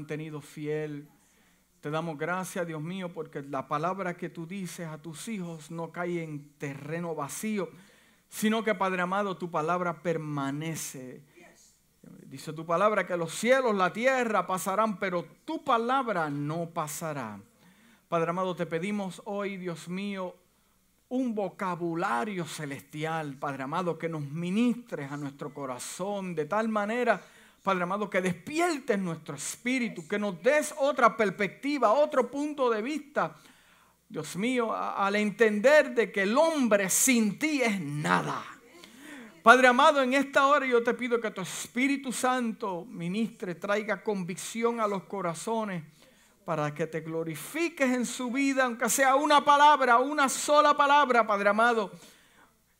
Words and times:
mantenido 0.00 0.40
fiel. 0.40 1.06
Te 1.82 1.90
damos 1.90 2.16
gracias, 2.16 2.66
Dios 2.66 2.80
mío, 2.80 3.12
porque 3.12 3.42
la 3.42 3.68
palabra 3.68 4.16
que 4.16 4.30
tú 4.30 4.46
dices 4.46 4.88
a 4.88 4.96
tus 4.96 5.28
hijos 5.28 5.70
no 5.70 5.92
cae 5.92 6.24
en 6.24 6.54
terreno 6.56 7.14
vacío, 7.14 7.68
sino 8.30 8.64
que, 8.64 8.74
Padre 8.74 9.02
amado, 9.02 9.36
tu 9.36 9.50
palabra 9.50 10.02
permanece. 10.02 11.22
Dice 12.22 12.54
tu 12.54 12.64
palabra 12.64 13.06
que 13.06 13.14
los 13.14 13.34
cielos, 13.34 13.74
la 13.74 13.92
tierra 13.92 14.46
pasarán, 14.46 14.98
pero 14.98 15.26
tu 15.44 15.62
palabra 15.62 16.30
no 16.30 16.70
pasará. 16.70 17.38
Padre 18.08 18.30
amado, 18.30 18.56
te 18.56 18.64
pedimos 18.64 19.20
hoy, 19.26 19.58
Dios 19.58 19.86
mío, 19.86 20.34
un 21.10 21.34
vocabulario 21.34 22.46
celestial, 22.46 23.36
Padre 23.36 23.64
amado, 23.64 23.98
que 23.98 24.08
nos 24.08 24.22
ministres 24.22 25.12
a 25.12 25.18
nuestro 25.18 25.52
corazón 25.52 26.34
de 26.34 26.46
tal 26.46 26.68
manera 26.68 27.20
Padre 27.62 27.82
amado, 27.82 28.08
que 28.08 28.22
despiertes 28.22 28.98
nuestro 28.98 29.34
espíritu, 29.34 30.08
que 30.08 30.18
nos 30.18 30.42
des 30.42 30.74
otra 30.78 31.14
perspectiva, 31.14 31.92
otro 31.92 32.30
punto 32.30 32.70
de 32.70 32.80
vista. 32.80 33.36
Dios 34.08 34.34
mío, 34.36 34.74
al 34.74 35.14
entender 35.16 35.94
de 35.94 36.10
que 36.10 36.22
el 36.22 36.36
hombre 36.36 36.88
sin 36.88 37.38
ti 37.38 37.62
es 37.62 37.80
nada. 37.80 38.42
Padre 39.42 39.68
amado, 39.68 40.02
en 40.02 40.14
esta 40.14 40.46
hora 40.46 40.66
yo 40.66 40.82
te 40.82 40.94
pido 40.94 41.20
que 41.20 41.30
tu 41.30 41.42
Espíritu 41.42 42.12
Santo 42.12 42.84
ministre, 42.86 43.54
traiga 43.54 44.02
convicción 44.02 44.80
a 44.80 44.86
los 44.86 45.04
corazones 45.04 45.84
para 46.44 46.74
que 46.74 46.86
te 46.86 47.00
glorifiques 47.00 47.90
en 47.90 48.04
su 48.04 48.30
vida, 48.30 48.64
aunque 48.64 48.88
sea 48.88 49.16
una 49.16 49.44
palabra, 49.44 49.98
una 49.98 50.28
sola 50.28 50.76
palabra, 50.76 51.26
Padre 51.26 51.50
amado, 51.50 51.92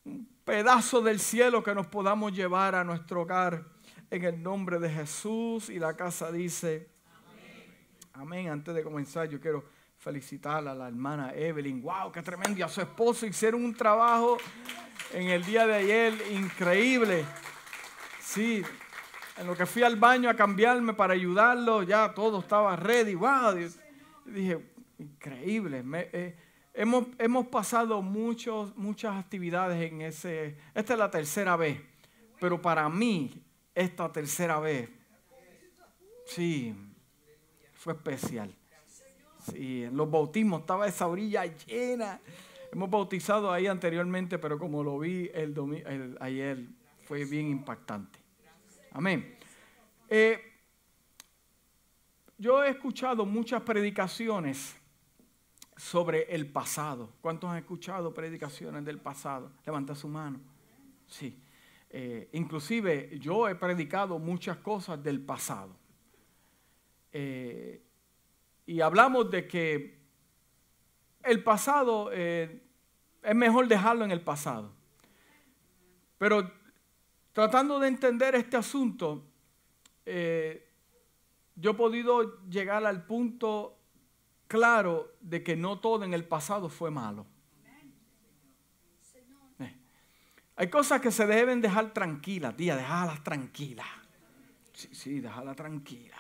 un 0.04 0.26
pedazo 0.44 1.00
del 1.00 1.20
cielo 1.20 1.62
que 1.62 1.74
nos 1.74 1.86
podamos 1.86 2.32
llevar 2.32 2.74
a 2.74 2.82
nuestro 2.82 3.22
hogar 3.22 3.79
en 4.10 4.24
el 4.24 4.42
nombre 4.42 4.78
de 4.78 4.90
Jesús. 4.90 5.70
Y 5.70 5.78
la 5.78 5.96
casa 5.96 6.30
dice, 6.32 6.88
amén. 8.12 8.48
Antes 8.48 8.74
de 8.74 8.82
comenzar, 8.82 9.28
yo 9.28 9.40
quiero 9.40 9.64
felicitar 9.98 10.66
a 10.66 10.74
la 10.74 10.88
hermana 10.88 11.32
Evelyn. 11.34 11.82
¡Wow! 11.82 12.10
¡Qué 12.12 12.22
tremendo! 12.22 12.58
Y 12.58 12.62
a 12.62 12.68
su 12.68 12.80
esposo 12.80 13.26
hicieron 13.26 13.64
un 13.64 13.74
trabajo 13.74 14.38
en 15.12 15.28
el 15.28 15.44
día 15.44 15.66
de 15.66 15.74
ayer 15.74 16.14
increíble. 16.32 17.24
Sí, 18.20 18.62
en 19.36 19.46
lo 19.46 19.56
que 19.56 19.66
fui 19.66 19.82
al 19.82 19.96
baño 19.96 20.30
a 20.30 20.34
cambiarme 20.34 20.94
para 20.94 21.14
ayudarlo, 21.14 21.82
ya 21.82 22.12
todo 22.14 22.40
estaba 22.40 22.76
ready. 22.76 23.14
¡Wow! 23.14 23.56
dije, 24.26 24.58
increíble. 24.98 25.82
Eh, 26.12 26.36
hemos, 26.74 27.06
hemos 27.18 27.46
pasado 27.48 28.00
muchos, 28.02 28.76
muchas 28.76 29.16
actividades 29.16 29.90
en 29.90 30.02
ese. 30.02 30.56
Esta 30.74 30.92
es 30.94 30.98
la 30.98 31.10
tercera 31.10 31.56
vez. 31.56 31.80
Pero 32.38 32.60
para 32.60 32.88
mí, 32.88 33.42
esta 33.80 34.10
tercera 34.12 34.60
vez. 34.60 34.88
Sí, 36.26 36.74
fue 37.74 37.94
especial. 37.94 38.54
Sí, 39.50 39.84
en 39.84 39.96
los 39.96 40.10
bautismos 40.10 40.60
estaba 40.60 40.86
esa 40.86 41.06
orilla 41.08 41.44
llena. 41.46 42.20
Hemos 42.72 42.90
bautizado 42.90 43.50
ahí 43.50 43.66
anteriormente, 43.66 44.38
pero 44.38 44.58
como 44.58 44.84
lo 44.84 44.98
vi 44.98 45.30
el, 45.34 46.16
ayer, 46.20 46.66
fue 47.04 47.24
bien 47.24 47.48
impactante. 47.48 48.18
Amén. 48.92 49.36
Eh, 50.08 50.38
yo 52.38 52.62
he 52.62 52.70
escuchado 52.70 53.26
muchas 53.26 53.62
predicaciones 53.62 54.76
sobre 55.76 56.34
el 56.34 56.46
pasado. 56.46 57.12
¿Cuántos 57.20 57.50
han 57.50 57.56
escuchado 57.56 58.12
predicaciones 58.12 58.84
del 58.84 58.98
pasado? 58.98 59.50
Levanta 59.64 59.94
su 59.94 60.08
mano. 60.08 60.38
Sí. 61.06 61.42
Eh, 61.92 62.28
inclusive 62.34 63.18
yo 63.18 63.48
he 63.48 63.56
predicado 63.56 64.18
muchas 64.20 64.58
cosas 64.58 65.02
del 65.02 65.20
pasado. 65.20 65.76
Eh, 67.12 67.82
y 68.64 68.80
hablamos 68.80 69.28
de 69.28 69.48
que 69.48 69.98
el 71.24 71.42
pasado 71.42 72.10
eh, 72.12 72.62
es 73.22 73.34
mejor 73.34 73.66
dejarlo 73.66 74.04
en 74.04 74.12
el 74.12 74.20
pasado. 74.20 74.72
Pero 76.16 76.48
tratando 77.32 77.80
de 77.80 77.88
entender 77.88 78.36
este 78.36 78.56
asunto, 78.56 79.24
yo 80.06 81.70
he 81.70 81.74
podido 81.74 82.44
llegar 82.48 82.84
al 82.84 83.04
punto 83.06 83.78
claro 84.46 85.12
de 85.20 85.42
que 85.42 85.56
no 85.56 85.78
todo 85.78 86.04
en 86.04 86.14
el 86.14 86.24
pasado 86.24 86.68
fue 86.68 86.90
malo. 86.90 87.26
Hay 90.60 90.68
cosas 90.68 91.00
que 91.00 91.10
se 91.10 91.26
deben 91.26 91.62
dejar 91.62 91.94
tranquilas, 91.94 92.54
tía, 92.54 92.76
déjalas 92.76 93.24
tranquilas. 93.24 93.86
Sí, 94.74 94.90
sí, 94.92 95.20
déjala 95.20 95.54
tranquila. 95.54 96.18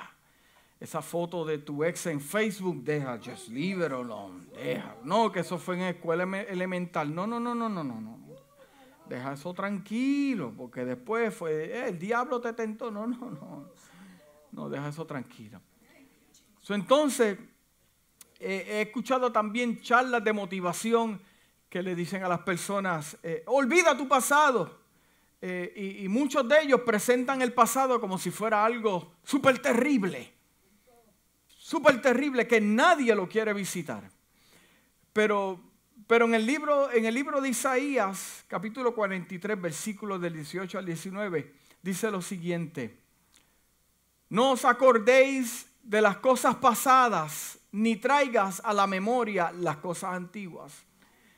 Esa 0.80 1.02
foto 1.02 1.44
de 1.44 1.58
tu 1.58 1.84
ex 1.84 2.06
en 2.06 2.22
Facebook, 2.22 2.82
deja, 2.82 3.18
just 3.22 3.48
leave 3.48 3.84
it 3.84 3.92
alone, 3.92 4.46
deja. 4.54 4.96
No, 5.04 5.30
que 5.30 5.40
eso 5.40 5.58
fue 5.58 5.74
en 5.74 5.82
escuela 5.82 6.24
elemental. 6.40 7.14
No, 7.14 7.26
no, 7.26 7.38
no, 7.38 7.54
no, 7.54 7.68
no, 7.68 7.84
no, 7.84 8.00
no. 8.00 8.18
Deja 9.06 9.34
eso 9.34 9.52
tranquilo, 9.52 10.54
porque 10.56 10.86
después 10.86 11.34
fue, 11.34 11.66
eh, 11.66 11.88
el 11.88 11.98
diablo 11.98 12.40
te 12.40 12.54
tentó. 12.54 12.90
No, 12.90 13.06
no, 13.06 13.30
no. 13.30 13.68
No, 14.52 14.70
deja 14.70 14.88
eso 14.88 15.04
tranquilo. 15.04 15.60
entonces, 16.70 17.38
he 18.38 18.80
escuchado 18.80 19.30
también 19.30 19.82
charlas 19.82 20.24
de 20.24 20.32
motivación 20.32 21.20
que 21.70 21.82
le 21.82 21.94
dicen 21.94 22.24
a 22.24 22.28
las 22.28 22.40
personas, 22.40 23.16
eh, 23.22 23.44
olvida 23.46 23.96
tu 23.96 24.08
pasado. 24.08 24.80
Eh, 25.40 26.00
y, 26.02 26.08
muchos 26.08 26.46
de 26.46 26.60
ellos 26.60 26.82
presentan 26.82 27.40
el 27.40 27.54
pasado 27.54 27.98
como 27.98 28.18
si 28.18 28.30
fuera 28.30 28.62
algo 28.62 29.14
súper 29.22 29.58
terrible, 29.60 30.34
súper 31.48 32.02
terrible 32.02 32.46
que 32.46 32.60
nadie 32.60 33.14
lo 33.14 33.26
quiere 33.26 33.54
visitar. 33.54 34.10
Pero, 35.14 35.58
pero 36.06 36.26
en, 36.26 36.34
el 36.34 36.44
libro, 36.44 36.92
en 36.92 37.06
el 37.06 37.14
libro 37.14 37.40
de 37.40 37.48
Isaías, 37.48 38.44
capítulo 38.48 38.94
43, 38.94 39.58
versículos 39.58 40.20
del 40.20 40.34
18 40.34 40.76
al 40.76 40.84
19, 40.84 41.54
dice 41.80 42.10
lo 42.10 42.20
siguiente, 42.20 42.98
no 44.28 44.50
os 44.50 44.66
acordéis 44.66 45.68
de 45.82 46.02
las 46.02 46.18
cosas 46.18 46.56
pasadas, 46.56 47.58
ni 47.72 47.96
traigas 47.96 48.60
a 48.62 48.74
la 48.74 48.86
memoria 48.86 49.52
las 49.52 49.78
cosas 49.78 50.12
antiguas 50.12 50.89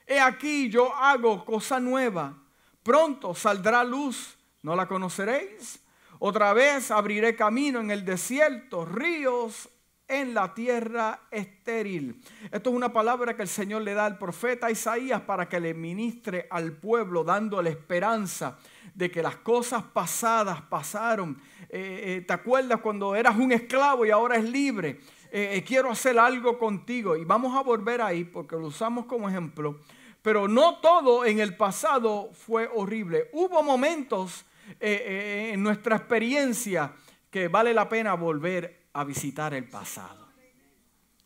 He 0.06 0.20
aquí 0.20 0.68
yo 0.68 0.94
hago 0.94 1.44
cosa 1.44 1.80
nueva. 1.80 2.36
Pronto 2.82 3.34
saldrá 3.34 3.84
luz. 3.84 4.36
¿No 4.62 4.76
la 4.76 4.86
conoceréis? 4.86 5.80
Otra 6.18 6.52
vez 6.52 6.92
abriré 6.92 7.34
camino 7.34 7.80
en 7.80 7.90
el 7.90 8.04
desierto, 8.04 8.84
ríos 8.84 9.68
en 10.06 10.34
la 10.34 10.54
tierra 10.54 11.20
estéril. 11.30 12.22
Esto 12.50 12.70
es 12.70 12.76
una 12.76 12.92
palabra 12.92 13.34
que 13.34 13.42
el 13.42 13.48
Señor 13.48 13.82
le 13.82 13.94
da 13.94 14.06
al 14.06 14.18
profeta 14.18 14.70
Isaías 14.70 15.22
para 15.22 15.48
que 15.48 15.58
le 15.58 15.74
ministre 15.74 16.46
al 16.50 16.72
pueblo, 16.72 17.24
dándole 17.24 17.70
esperanza 17.70 18.58
de 18.94 19.10
que 19.10 19.22
las 19.22 19.36
cosas 19.36 19.82
pasadas 19.82 20.60
pasaron. 20.62 21.40
Eh, 21.68 22.18
eh, 22.18 22.24
¿Te 22.26 22.32
acuerdas 22.32 22.80
cuando 22.80 23.16
eras 23.16 23.36
un 23.36 23.50
esclavo 23.52 24.04
y 24.04 24.10
ahora 24.10 24.36
es 24.36 24.44
libre? 24.44 25.00
Eh, 25.34 25.64
quiero 25.66 25.90
hacer 25.90 26.18
algo 26.18 26.58
contigo. 26.58 27.16
Y 27.16 27.24
vamos 27.24 27.56
a 27.56 27.62
volver 27.62 28.02
ahí 28.02 28.24
porque 28.24 28.54
lo 28.54 28.66
usamos 28.66 29.06
como 29.06 29.30
ejemplo. 29.30 29.80
Pero 30.20 30.46
no 30.46 30.76
todo 30.76 31.24
en 31.24 31.40
el 31.40 31.56
pasado 31.56 32.30
fue 32.34 32.68
horrible. 32.72 33.30
Hubo 33.32 33.62
momentos 33.62 34.44
eh, 34.78 35.02
eh, 35.06 35.50
en 35.54 35.62
nuestra 35.62 35.96
experiencia 35.96 36.92
que 37.30 37.48
vale 37.48 37.74
la 37.74 37.88
pena 37.88 38.14
volver 38.14 38.88
a 38.92 39.04
visitar 39.04 39.54
el 39.54 39.68
pasado. 39.68 40.28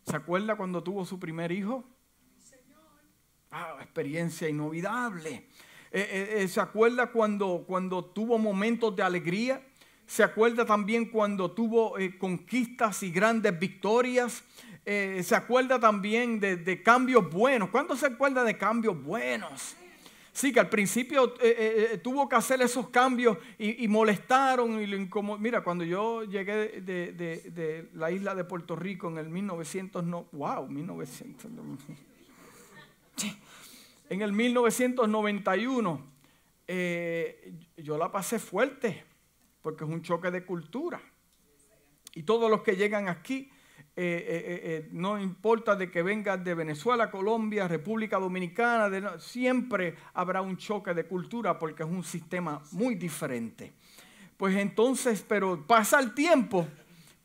¿Se 0.05 0.15
acuerda 0.15 0.55
cuando 0.55 0.81
tuvo 0.81 1.05
su 1.05 1.19
primer 1.19 1.51
hijo? 1.51 1.83
Ah, 3.51 3.77
experiencia 3.81 4.47
inolvidable. 4.47 5.47
Eh, 5.91 6.47
¿Se 6.49 6.61
acuerda 6.61 7.11
cuando, 7.11 7.65
cuando 7.67 8.05
tuvo 8.05 8.37
momentos 8.37 8.95
de 8.95 9.03
alegría? 9.03 9.61
¿Se 10.07 10.23
acuerda 10.23 10.65
también 10.65 11.05
cuando 11.05 11.51
tuvo 11.51 11.95
conquistas 12.17 13.03
y 13.03 13.11
grandes 13.11 13.59
victorias? 13.59 14.41
Eh, 14.85 15.21
se 15.21 15.35
acuerda 15.35 15.77
también 15.77 16.39
de, 16.39 16.81
cambios 16.81 17.29
buenos. 17.29 17.69
¿Cuándo 17.69 17.93
se 17.97 18.05
acuerda 18.05 18.45
de 18.45 18.57
cambios 18.57 19.03
buenos? 19.03 19.75
Sí, 20.31 20.53
que 20.53 20.61
al 20.61 20.69
principio 20.69 21.33
eh, 21.41 21.89
eh, 21.91 21.97
tuvo 21.97 22.29
que 22.29 22.37
hacer 22.37 22.61
esos 22.61 22.87
cambios 22.87 23.37
y, 23.59 23.85
molestaron. 23.89 24.81
Y 24.81 25.09
Mira, 25.39 25.61
cuando 25.61 25.83
yo 25.83 26.23
llegué 26.23 26.79
de, 26.79 27.89
la 27.95 28.09
isla 28.11 28.33
de 28.33 28.45
Puerto 28.45 28.77
Rico 28.77 29.09
en 29.09 29.17
el 29.17 29.27
1900, 29.27 30.05
no, 30.05 30.27
wow, 30.31 30.67
1900. 30.67 31.51
En 34.09 34.21
el 34.21 34.31
1991, 34.31 36.01
yo 37.75 37.97
la 37.97 38.09
pasé 38.09 38.39
fuerte 38.39 39.03
porque 39.61 39.83
es 39.83 39.89
un 39.89 40.01
choque 40.01 40.31
de 40.31 40.45
cultura. 40.45 41.01
Y 42.13 42.23
todos 42.23 42.49
los 42.49 42.61
que 42.61 42.75
llegan 42.75 43.09
aquí 43.09 43.51
eh, 43.99 44.25
eh, 44.27 44.61
eh, 44.63 44.89
no 44.91 45.19
importa 45.19 45.75
de 45.75 45.89
que 45.89 46.03
vengas 46.03 46.43
de 46.43 46.53
Venezuela, 46.53 47.09
Colombia, 47.09 47.67
República 47.67 48.19
Dominicana, 48.19 49.17
siempre 49.17 49.95
habrá 50.13 50.41
un 50.41 50.55
choque 50.55 50.93
de 50.93 51.07
cultura 51.07 51.57
porque 51.57 51.81
es 51.81 51.89
un 51.89 52.03
sistema 52.03 52.61
muy 52.73 52.93
diferente. 52.93 53.73
Pues 54.37 54.55
entonces, 54.55 55.25
pero 55.27 55.65
pasa 55.65 55.99
el 55.99 56.13
tiempo, 56.13 56.67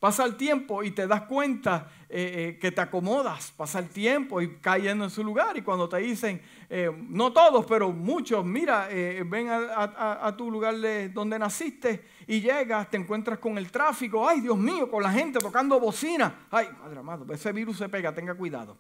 Pasa 0.03 0.25
el 0.25 0.35
tiempo 0.35 0.83
y 0.83 0.91
te 0.91 1.07
das 1.07 1.23
cuenta 1.29 1.89
eh, 2.09 2.35
eh, 2.35 2.59
que 2.59 2.73
te 2.73 2.81
acomodas, 2.81 3.53
pasa 3.53 3.79
el 3.79 3.89
tiempo 3.89 4.41
y 4.41 4.57
cayendo 4.57 5.05
en 5.05 5.11
su 5.11 5.23
lugar. 5.23 5.57
Y 5.57 5.63
cuando 5.63 5.89
te 5.89 5.99
dicen, 5.99 6.43
eh, 6.69 6.91
no 7.09 7.33
todos, 7.33 7.65
pero 7.67 7.93
muchos, 7.93 8.45
mira, 8.45 8.89
ven 9.25 9.47
a, 9.49 10.35
tu 10.37 10.51
lugar 10.51 10.77
de 10.79 11.09
donde 11.11 11.39
naciste 11.39 12.05
y 12.27 12.41
llegas, 12.41 12.91
te 12.91 12.97
encuentras 12.97 13.39
con 13.39 13.57
el 13.59 13.71
tráfico, 13.71 14.29
ay 14.29 14.41
Dios 14.41 14.59
mío, 14.59 14.91
con 14.91 15.05
la 15.05 15.13
gente 15.13 15.39
tocando 15.39 15.79
bocina. 15.79 16.47
Ay, 16.51 16.67
madre 16.83 16.99
amado, 16.99 17.25
ese 17.33 17.53
virus 17.53 17.79
se 17.79 17.89
pega, 17.89 18.13
tenga 18.13 18.35
cuidado. 18.35 18.79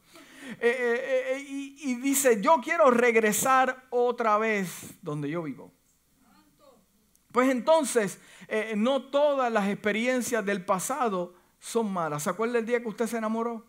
y 0.60 1.94
dice, 2.00 2.42
yo 2.42 2.56
quiero 2.60 2.90
regresar 2.90 3.84
otra 3.90 4.38
vez 4.38 4.98
donde 5.00 5.30
yo 5.30 5.44
vivo. 5.44 5.70
Pues 7.32 7.50
entonces, 7.50 8.18
eh, 8.46 8.74
no 8.76 9.02
todas 9.02 9.50
las 9.50 9.68
experiencias 9.68 10.44
del 10.44 10.62
pasado 10.64 11.32
son 11.58 11.90
malas. 11.90 12.22
¿Se 12.22 12.30
acuerda 12.30 12.58
el 12.58 12.66
día 12.66 12.80
que 12.80 12.88
usted 12.88 13.06
se 13.06 13.16
enamoró? 13.16 13.64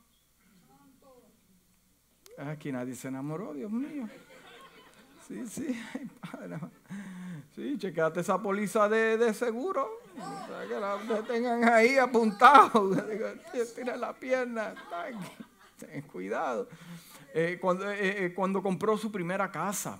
Aquí 2.37 2.71
nadie 2.71 2.93
se 2.93 3.07
enamoró, 3.07 3.53
Dios 3.53 3.71
mío. 3.71 4.09
Sí, 5.27 5.47
sí, 5.47 5.81
Sí, 7.55 7.77
checate 7.77 8.19
esa 8.19 8.41
póliza 8.41 8.89
de, 8.89 9.33
seguro. 9.33 9.87
que 10.67 10.79
la 10.79 11.21
tengan 11.21 11.63
ahí 11.63 11.97
apuntado. 11.97 12.89
Tira 13.75 13.95
la 13.95 14.11
pierna. 14.11 14.73
Ten 15.79 16.01
cuidado. 16.01 16.67
Eh, 17.33 17.59
cuando, 17.61 17.89
eh, 17.89 18.33
cuando 18.35 18.61
compró 18.61 18.97
su 18.97 19.11
primera 19.11 19.49
casa. 19.51 19.99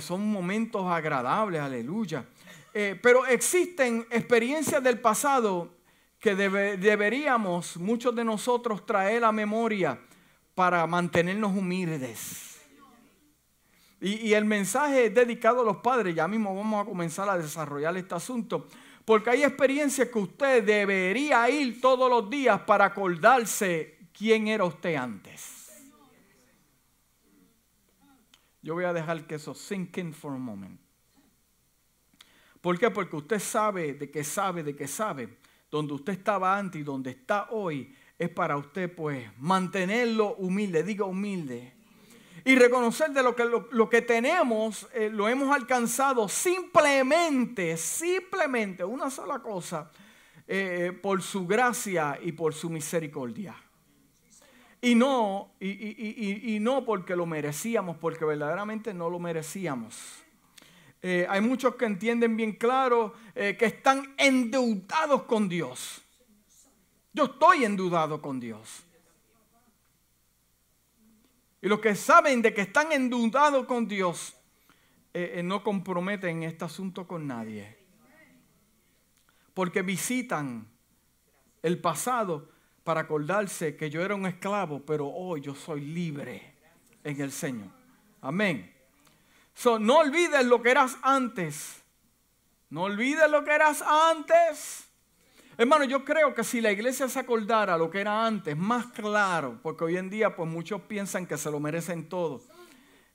son 0.00 0.30
momentos 0.30 0.84
agradables, 0.84 1.60
aleluya. 1.60 2.26
Eh, 2.74 2.98
pero 3.02 3.26
existen 3.26 4.06
experiencias 4.10 4.82
del 4.82 5.00
pasado 5.00 5.70
que 6.18 6.34
deberíamos, 6.34 7.76
muchos 7.76 8.14
de 8.14 8.24
nosotros, 8.24 8.84
traer 8.84 9.24
a 9.24 9.32
memoria 9.32 9.98
para 10.54 10.86
mantenernos 10.86 11.56
humildes. 11.56 12.48
Y, 14.00 14.32
el 14.32 14.44
mensaje 14.44 15.06
es 15.06 15.14
dedicado 15.14 15.62
a 15.62 15.64
los 15.64 15.78
padres. 15.78 16.14
Ya 16.14 16.28
mismo 16.28 16.54
vamos 16.54 16.82
a 16.82 16.88
comenzar 16.88 17.28
a 17.28 17.38
desarrollar 17.38 17.96
este 17.96 18.14
asunto. 18.14 18.68
Porque 19.04 19.30
hay 19.30 19.42
experiencias 19.42 20.08
que 20.08 20.18
usted 20.18 20.64
debería 20.64 21.48
ir 21.48 21.80
todos 21.80 22.10
los 22.10 22.28
días 22.28 22.60
para 22.60 22.86
acordarse 22.86 23.98
quién 24.12 24.48
era 24.48 24.64
usted 24.64 24.94
antes. 24.96 25.58
Yo 28.60 28.74
voy 28.74 28.84
a 28.84 28.92
dejar 28.92 29.26
que 29.26 29.36
eso 29.36 29.54
sink 29.54 29.96
in 29.98 30.12
for 30.12 30.34
a 30.34 30.38
moment. 30.38 30.87
¿Por 32.68 32.78
qué? 32.78 32.90
Porque 32.90 33.16
usted 33.16 33.38
sabe 33.38 33.94
de 33.94 34.10
que 34.10 34.22
sabe, 34.22 34.62
de 34.62 34.76
que 34.76 34.86
sabe. 34.86 35.38
Donde 35.70 35.94
usted 35.94 36.12
estaba 36.12 36.58
antes 36.58 36.78
y 36.78 36.84
donde 36.84 37.12
está 37.12 37.48
hoy 37.48 37.94
es 38.18 38.28
para 38.28 38.58
usted 38.58 38.94
pues 38.94 39.26
mantenerlo 39.38 40.34
humilde, 40.34 40.82
diga 40.82 41.06
humilde. 41.06 41.72
Y 42.44 42.56
reconocer 42.56 43.12
de 43.12 43.22
lo 43.22 43.34
que, 43.34 43.46
lo, 43.46 43.88
que 43.88 44.02
tenemos, 44.02 44.86
eh, 44.92 45.08
lo 45.08 45.30
hemos 45.30 45.50
alcanzado 45.50 46.28
simplemente, 46.28 47.74
simplemente, 47.78 48.84
una 48.84 49.08
sola 49.08 49.38
cosa, 49.38 49.90
eh, 50.46 50.92
por 51.00 51.22
su 51.22 51.46
gracia 51.46 52.18
y 52.22 52.32
por 52.32 52.52
su 52.52 52.68
misericordia. 52.68 53.56
Y 54.82 54.94
no, 54.94 55.52
y, 55.58 56.54
y 56.54 56.60
no 56.60 56.84
porque 56.84 57.16
lo 57.16 57.24
merecíamos, 57.24 57.96
porque 57.96 58.26
verdaderamente 58.26 58.92
no 58.92 59.08
lo 59.08 59.18
merecíamos. 59.18 60.27
Eh, 61.00 61.26
hay 61.28 61.40
muchos 61.40 61.76
que 61.76 61.84
entienden 61.84 62.36
bien 62.36 62.52
claro 62.52 63.14
eh, 63.34 63.56
que 63.56 63.66
están 63.66 64.14
endeudados 64.16 65.22
con 65.24 65.48
Dios. 65.48 66.02
Yo 67.12 67.26
estoy 67.26 67.64
endeudado 67.64 68.20
con 68.20 68.40
Dios. 68.40 68.84
Y 71.60 71.68
los 71.68 71.80
que 71.80 71.94
saben 71.94 72.42
de 72.42 72.52
que 72.52 72.62
están 72.62 72.92
endeudados 72.92 73.66
con 73.66 73.86
Dios 73.86 74.34
eh, 75.14 75.40
no 75.44 75.62
comprometen 75.62 76.42
este 76.42 76.64
asunto 76.64 77.06
con 77.06 77.26
nadie. 77.26 77.76
Porque 79.54 79.82
visitan 79.82 80.68
el 81.62 81.80
pasado 81.80 82.50
para 82.84 83.02
acordarse 83.02 83.76
que 83.76 83.90
yo 83.90 84.02
era 84.02 84.14
un 84.14 84.26
esclavo, 84.26 84.80
pero 84.84 85.08
hoy 85.08 85.40
yo 85.40 85.54
soy 85.54 85.80
libre 85.80 86.54
en 87.04 87.20
el 87.20 87.32
Señor. 87.32 87.68
Amén 88.20 88.77
no 89.64 89.98
olvides 89.98 90.44
lo 90.44 90.62
que 90.62 90.70
eras 90.70 90.96
antes. 91.02 91.82
No 92.70 92.82
olvides 92.82 93.30
lo 93.30 93.44
que 93.44 93.54
eras 93.54 93.82
antes. 93.82 94.88
Hermano, 95.56 95.84
yo 95.84 96.04
creo 96.04 96.34
que 96.34 96.44
si 96.44 96.60
la 96.60 96.70
iglesia 96.70 97.08
se 97.08 97.18
acordara 97.18 97.76
lo 97.76 97.90
que 97.90 98.00
era 98.00 98.24
antes, 98.24 98.56
más 98.56 98.86
claro, 98.86 99.58
porque 99.60 99.84
hoy 99.84 99.96
en 99.96 100.08
día 100.08 100.36
pues 100.36 100.48
muchos 100.48 100.82
piensan 100.82 101.26
que 101.26 101.36
se 101.36 101.50
lo 101.50 101.58
merecen 101.58 102.08
todo. 102.08 102.42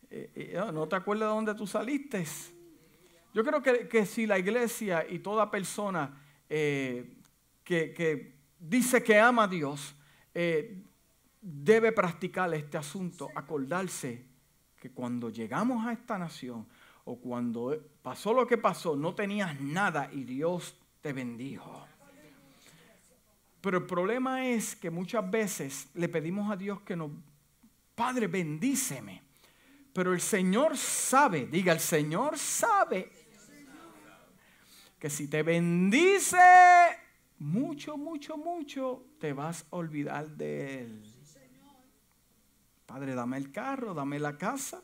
Eh, 0.10 0.30
eh, 0.36 0.58
ah, 0.60 0.72
¿No 0.74 0.88
te 0.88 0.98
acuerdas 0.98 1.30
de 1.30 1.36
dónde 1.36 1.56
tú 1.56 1.66
saliste? 1.66 2.26
Yo 3.34 3.44
creo 3.46 3.62
que, 3.62 4.06
si 4.06 4.28
la 4.28 4.38
iglesia 4.38 5.06
y 5.10 5.20
toda 5.20 5.50
persona 5.50 6.22
eh, 6.50 7.16
que, 7.64 8.36
dice 8.60 9.02
que 9.02 9.18
ama 9.18 9.46
a 9.46 9.48
Dios 9.48 9.96
debe 11.42 11.92
practicar 11.94 12.54
este 12.54 12.78
asunto, 12.78 13.30
acordarse 13.34 14.33
que 14.84 14.92
cuando 14.92 15.30
llegamos 15.30 15.88
a 15.88 15.94
esta 15.94 16.18
nación 16.18 16.68
o 17.06 17.16
cuando 17.16 17.74
pasó 18.02 18.34
lo 18.34 18.46
que 18.46 18.58
pasó, 18.58 18.98
no 18.98 19.16
tenías 19.16 19.58
nada 19.62 20.10
y 20.12 20.26
Dios 20.26 20.78
te 21.00 21.14
bendijo. 21.14 21.88
Pero 23.62 23.78
el 23.78 23.86
problema 23.86 24.46
es 24.46 24.76
que 24.76 24.90
muchas 24.90 25.32
veces 25.32 25.88
le 25.94 26.10
pedimos 26.10 26.52
a 26.52 26.58
Dios 26.58 26.82
que 26.82 26.98
nos, 26.98 27.12
Padre, 27.96 28.28
bendíceme. 28.28 29.22
Pero 29.94 30.12
el 30.12 30.20
Señor 30.20 30.76
sabe, 30.76 31.46
diga, 31.46 31.72
el 31.72 31.80
Señor 31.80 32.38
sabe 32.38 33.10
que 35.00 35.10
si 35.10 35.30
te 35.30 35.44
bendice 35.44 36.38
mucho, 37.40 37.98
mucho, 37.98 38.36
mucho, 38.36 39.06
te 39.18 39.32
vas 39.32 39.66
a 39.72 39.78
olvidar 39.78 40.28
de 40.32 40.82
Él. 40.82 41.13
Padre, 42.94 43.16
dame 43.16 43.38
el 43.38 43.52
carro, 43.52 43.96
dame 43.96 44.20
la 44.20 44.38
casa. 44.38 44.80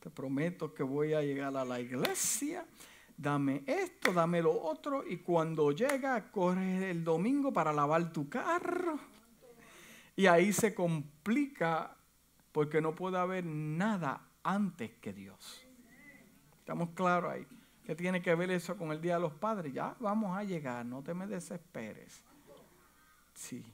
Te 0.00 0.10
prometo 0.10 0.74
que 0.74 0.82
voy 0.82 1.14
a 1.14 1.22
llegar 1.22 1.56
a 1.56 1.64
la 1.64 1.78
iglesia. 1.78 2.66
Dame 3.16 3.62
esto, 3.64 4.12
dame 4.12 4.42
lo 4.42 4.60
otro. 4.60 5.04
Y 5.06 5.18
cuando 5.18 5.70
llega, 5.70 6.32
corre 6.32 6.90
el 6.90 7.04
domingo 7.04 7.52
para 7.52 7.72
lavar 7.72 8.12
tu 8.12 8.28
carro. 8.28 8.98
Y 10.16 10.26
ahí 10.26 10.52
se 10.52 10.74
complica 10.74 11.96
porque 12.50 12.80
no 12.80 12.92
puede 12.92 13.18
haber 13.18 13.44
nada 13.44 14.20
antes 14.42 14.90
que 15.00 15.12
Dios. 15.12 15.64
Estamos 16.58 16.88
claros 16.90 17.34
ahí. 17.34 17.46
¿Qué 17.84 17.94
tiene 17.94 18.20
que 18.20 18.34
ver 18.34 18.50
eso 18.50 18.76
con 18.76 18.90
el 18.90 19.00
Día 19.00 19.14
de 19.14 19.20
los 19.20 19.34
Padres? 19.34 19.72
Ya 19.72 19.94
vamos 20.00 20.36
a 20.36 20.42
llegar, 20.42 20.84
no 20.84 21.04
te 21.04 21.14
me 21.14 21.28
desesperes. 21.28 22.20
Sí. 23.32 23.64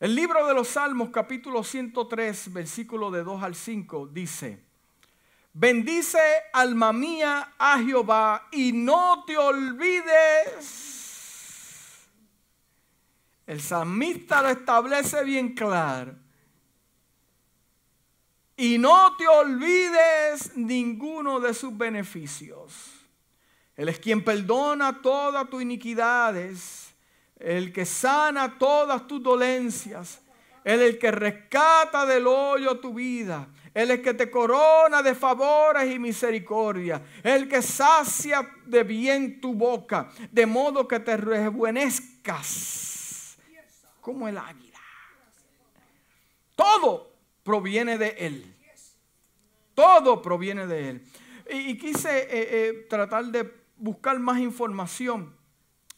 El 0.00 0.14
libro 0.14 0.46
de 0.46 0.54
los 0.54 0.68
Salmos, 0.68 1.10
capítulo 1.10 1.64
103, 1.64 2.52
versículo 2.52 3.10
de 3.10 3.24
2 3.24 3.42
al 3.42 3.56
5, 3.56 4.06
dice, 4.12 4.62
bendice 5.52 6.20
alma 6.52 6.92
mía 6.92 7.54
a 7.58 7.80
Jehová 7.80 8.46
y 8.52 8.70
no 8.72 9.24
te 9.26 9.36
olvides. 9.36 10.86
El 13.44 13.60
salmista 13.60 14.40
lo 14.40 14.50
establece 14.50 15.24
bien 15.24 15.52
claro. 15.56 16.14
Y 18.56 18.78
no 18.78 19.16
te 19.16 19.26
olvides 19.26 20.56
ninguno 20.56 21.40
de 21.40 21.52
sus 21.54 21.76
beneficios. 21.76 22.92
Él 23.74 23.88
es 23.88 23.98
quien 23.98 24.22
perdona 24.22 25.02
todas 25.02 25.50
tus 25.50 25.60
iniquidades 25.60 26.87
el 27.38 27.72
que 27.72 27.86
sana 27.86 28.58
todas 28.58 29.06
tus 29.06 29.22
dolencias, 29.22 30.20
Él 30.64 30.82
el 30.82 30.98
que 30.98 31.10
rescata 31.10 32.04
del 32.04 32.26
hoyo 32.26 32.78
tu 32.80 32.92
vida, 32.94 33.48
Él 33.74 33.92
el 33.92 34.02
que 34.02 34.14
te 34.14 34.30
corona 34.30 35.02
de 35.02 35.14
favores 35.14 35.94
y 35.94 35.98
misericordia, 35.98 37.02
el 37.22 37.48
que 37.48 37.62
sacia 37.62 38.48
de 38.66 38.82
bien 38.82 39.40
tu 39.40 39.54
boca, 39.54 40.08
de 40.30 40.46
modo 40.46 40.88
que 40.88 41.00
te 41.00 41.16
rejuvenezcas 41.16 43.36
como 44.00 44.26
el 44.26 44.38
águila. 44.38 44.78
Todo 46.56 47.12
proviene 47.44 47.98
de 47.98 48.08
Él. 48.18 48.54
Todo 49.74 50.20
proviene 50.20 50.66
de 50.66 50.88
Él. 50.88 51.06
Y, 51.50 51.78
quise 51.78 52.22
eh, 52.22 52.28
eh, 52.30 52.86
tratar 52.90 53.26
de 53.26 53.48
buscar 53.76 54.18
más 54.18 54.40
información 54.40 55.37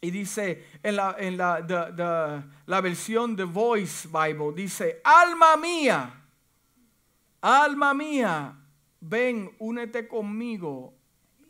y 0.00 0.10
dice 0.10 0.66
en 0.82 0.96
la, 0.96 1.14
en 1.18 1.36
la, 1.36 2.44
la 2.66 2.80
versión 2.80 3.36
de 3.36 3.44
Voice 3.44 4.08
Bible, 4.08 4.52
dice, 4.54 5.00
alma 5.04 5.56
mía, 5.56 6.22
alma 7.40 7.92
mía, 7.92 8.58
ven, 9.00 9.50
únete 9.58 10.08
conmigo, 10.08 10.94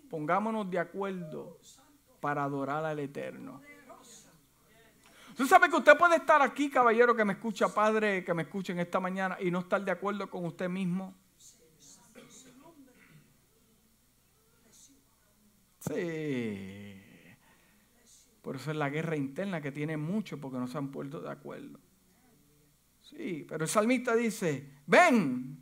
pongámonos 0.08 0.68
de 0.70 0.80
acuerdo 0.80 1.58
para 2.20 2.44
adorar 2.44 2.84
al 2.84 2.98
Eterno. 2.98 3.62
Tú 5.36 5.46
sabes 5.46 5.70
que 5.70 5.76
usted 5.76 5.96
puede 5.96 6.16
estar 6.16 6.42
aquí, 6.42 6.68
caballero, 6.68 7.14
que 7.14 7.24
me 7.24 7.34
escucha, 7.34 7.72
padre, 7.72 8.24
que 8.24 8.34
me 8.34 8.42
escuche 8.42 8.72
en 8.72 8.80
esta 8.80 9.00
mañana 9.00 9.38
y 9.40 9.50
no 9.50 9.60
estar 9.60 9.82
de 9.82 9.90
acuerdo 9.90 10.28
con 10.28 10.44
usted 10.44 10.68
mismo. 10.68 11.14
Sí. 15.78 16.79
Por 18.42 18.56
eso 18.56 18.70
es 18.70 18.76
la 18.76 18.88
guerra 18.88 19.16
interna 19.16 19.60
que 19.60 19.72
tiene 19.72 19.96
mucho 19.96 20.40
porque 20.40 20.58
no 20.58 20.66
se 20.66 20.78
han 20.78 20.90
puesto 20.90 21.20
de 21.20 21.30
acuerdo. 21.30 21.78
Sí, 23.02 23.44
pero 23.48 23.64
el 23.64 23.70
salmista 23.70 24.14
dice, 24.14 24.70
ven, 24.86 25.58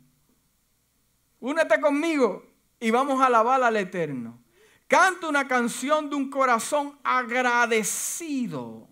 únete 1.39 1.81
conmigo 1.81 2.45
y 2.79 2.91
vamos 2.91 3.21
a 3.21 3.25
alabar 3.25 3.61
al 3.63 3.75
Eterno. 3.75 4.39
Canta 4.87 5.27
una 5.27 5.47
canción 5.47 6.09
de 6.09 6.15
un 6.15 6.29
corazón 6.29 6.97
agradecido. 7.03 8.87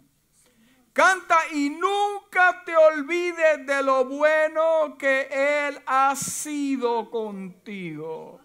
Canta 0.91 1.37
y 1.53 1.69
nunca 1.69 2.63
te 2.65 2.75
olvides 2.75 3.65
de 3.65 3.83
lo 3.83 4.05
bueno 4.05 4.97
que 4.97 5.27
Él 5.31 5.79
ha 5.85 6.15
sido 6.15 7.09
contigo. 7.09 8.41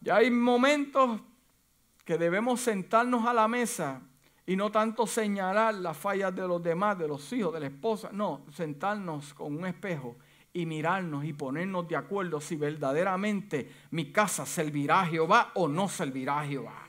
Ya 0.00 0.16
hay 0.16 0.30
momentos 0.30 1.20
que 2.04 2.16
debemos 2.16 2.60
sentarnos 2.60 3.26
a 3.26 3.34
la 3.34 3.46
mesa 3.46 4.00
y 4.50 4.56
no 4.56 4.72
tanto 4.72 5.06
señalar 5.06 5.74
las 5.74 5.96
fallas 5.96 6.34
de 6.34 6.42
los 6.48 6.60
demás, 6.60 6.98
de 6.98 7.06
los 7.06 7.32
hijos, 7.32 7.54
de 7.54 7.60
la 7.60 7.66
esposa. 7.66 8.10
No, 8.10 8.46
sentarnos 8.52 9.32
con 9.32 9.56
un 9.56 9.64
espejo 9.64 10.16
y 10.52 10.66
mirarnos 10.66 11.24
y 11.24 11.32
ponernos 11.34 11.86
de 11.86 11.94
acuerdo 11.94 12.40
si 12.40 12.56
verdaderamente 12.56 13.70
mi 13.92 14.10
casa 14.10 14.44
servirá 14.44 15.02
a 15.02 15.06
Jehová 15.06 15.52
o 15.54 15.68
no 15.68 15.88
servirá 15.88 16.40
a 16.40 16.46
Jehová. 16.46 16.84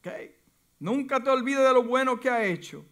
Okay. 0.00 0.36
Nunca 0.80 1.18
te 1.18 1.30
olvides 1.30 1.66
de 1.66 1.72
lo 1.72 1.84
bueno 1.84 2.20
que 2.20 2.28
ha 2.28 2.44
hecho. 2.44 2.84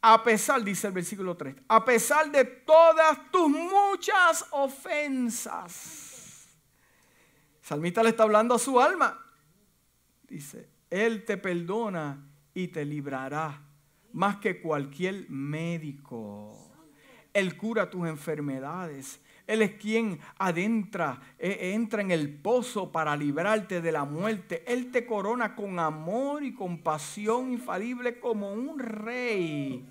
A 0.00 0.24
pesar, 0.24 0.64
dice 0.64 0.86
el 0.86 0.94
versículo 0.94 1.36
3, 1.36 1.54
a 1.68 1.84
pesar 1.84 2.30
de 2.30 2.46
todas 2.46 3.30
tus 3.30 3.50
muchas 3.50 4.46
ofensas. 4.52 6.48
Salmista 7.60 8.02
le 8.02 8.08
está 8.08 8.22
hablando 8.22 8.54
a 8.54 8.58
su 8.58 8.80
alma. 8.80 9.21
Dice, 10.32 10.66
Él 10.88 11.26
te 11.26 11.36
perdona 11.36 12.24
y 12.54 12.68
te 12.68 12.86
librará 12.86 13.60
más 14.14 14.36
que 14.36 14.62
cualquier 14.62 15.28
médico. 15.28 16.72
Él 17.34 17.54
cura 17.58 17.90
tus 17.90 18.08
enfermedades. 18.08 19.20
Él 19.46 19.60
es 19.60 19.72
quien 19.72 20.18
adentra, 20.38 21.20
e, 21.38 21.74
entra 21.74 22.00
en 22.00 22.10
el 22.12 22.32
pozo 22.32 22.90
para 22.90 23.14
librarte 23.14 23.82
de 23.82 23.92
la 23.92 24.06
muerte. 24.06 24.64
Él 24.66 24.90
te 24.90 25.04
corona 25.04 25.54
con 25.54 25.78
amor 25.78 26.42
y 26.42 26.54
compasión 26.54 27.52
infalible 27.52 28.18
como 28.18 28.54
un 28.54 28.78
rey. 28.78 29.86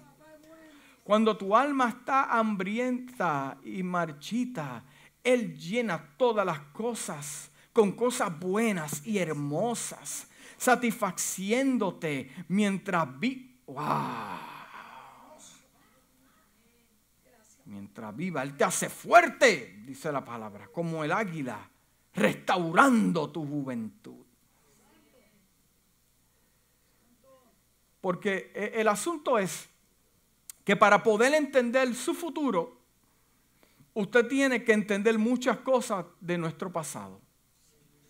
Cuando 1.04 1.38
tu 1.38 1.56
alma 1.56 1.90
está 1.90 2.36
hambrienta 2.36 3.60
y 3.64 3.84
marchita, 3.84 4.86
Él 5.24 5.56
llena 5.56 6.16
todas 6.18 6.48
las 6.48 6.62
cosas 6.74 7.52
con 7.74 7.94
cosas 7.94 8.38
buenas 8.38 9.06
y 9.06 9.18
hermosas, 9.18 10.28
satisfaciéndote 10.62 12.46
mientras 12.50 13.20
vi 13.20 13.52
¡Wow! 13.66 13.82
Mientras 17.66 18.16
viva, 18.16 18.44
Él 18.44 18.58
te 18.58 18.66
hace 18.66 18.90
fuerte, 18.90 19.82
dice 19.86 20.12
la 20.12 20.24
palabra, 20.24 20.68
como 20.68 21.04
el 21.04 21.12
águila, 21.12 21.70
restaurando 22.14 23.32
tu 23.32 23.46
juventud. 23.46 24.26
Porque 28.02 28.52
e, 28.54 28.82
el 28.82 28.88
asunto 28.90 29.40
es 29.40 29.70
que 30.66 30.76
para 30.76 31.02
poder 31.02 31.34
entender 31.34 31.96
su 31.96 32.14
futuro, 32.14 32.78
usted 33.94 34.28
tiene 34.28 34.64
que 34.66 34.74
entender 34.74 35.18
muchas 35.18 35.60
cosas 35.60 36.06
de 36.20 36.38
nuestro 36.38 36.72
pasado. 36.72 37.22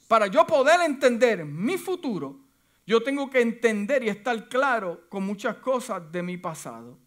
Para 0.07 0.27
yo 0.27 0.45
poder 0.45 0.81
entender 0.81 1.45
mi 1.45 1.77
futuro, 1.77 2.40
yo 2.85 3.03
tengo 3.03 3.29
que 3.29 3.41
entender 3.41 4.03
y 4.03 4.09
estar 4.09 4.49
claro 4.49 5.07
con 5.09 5.23
muchas 5.23 5.57
cosas 5.57 6.11
de 6.11 6.23
mi 6.23 6.37
pasado. 6.37 6.97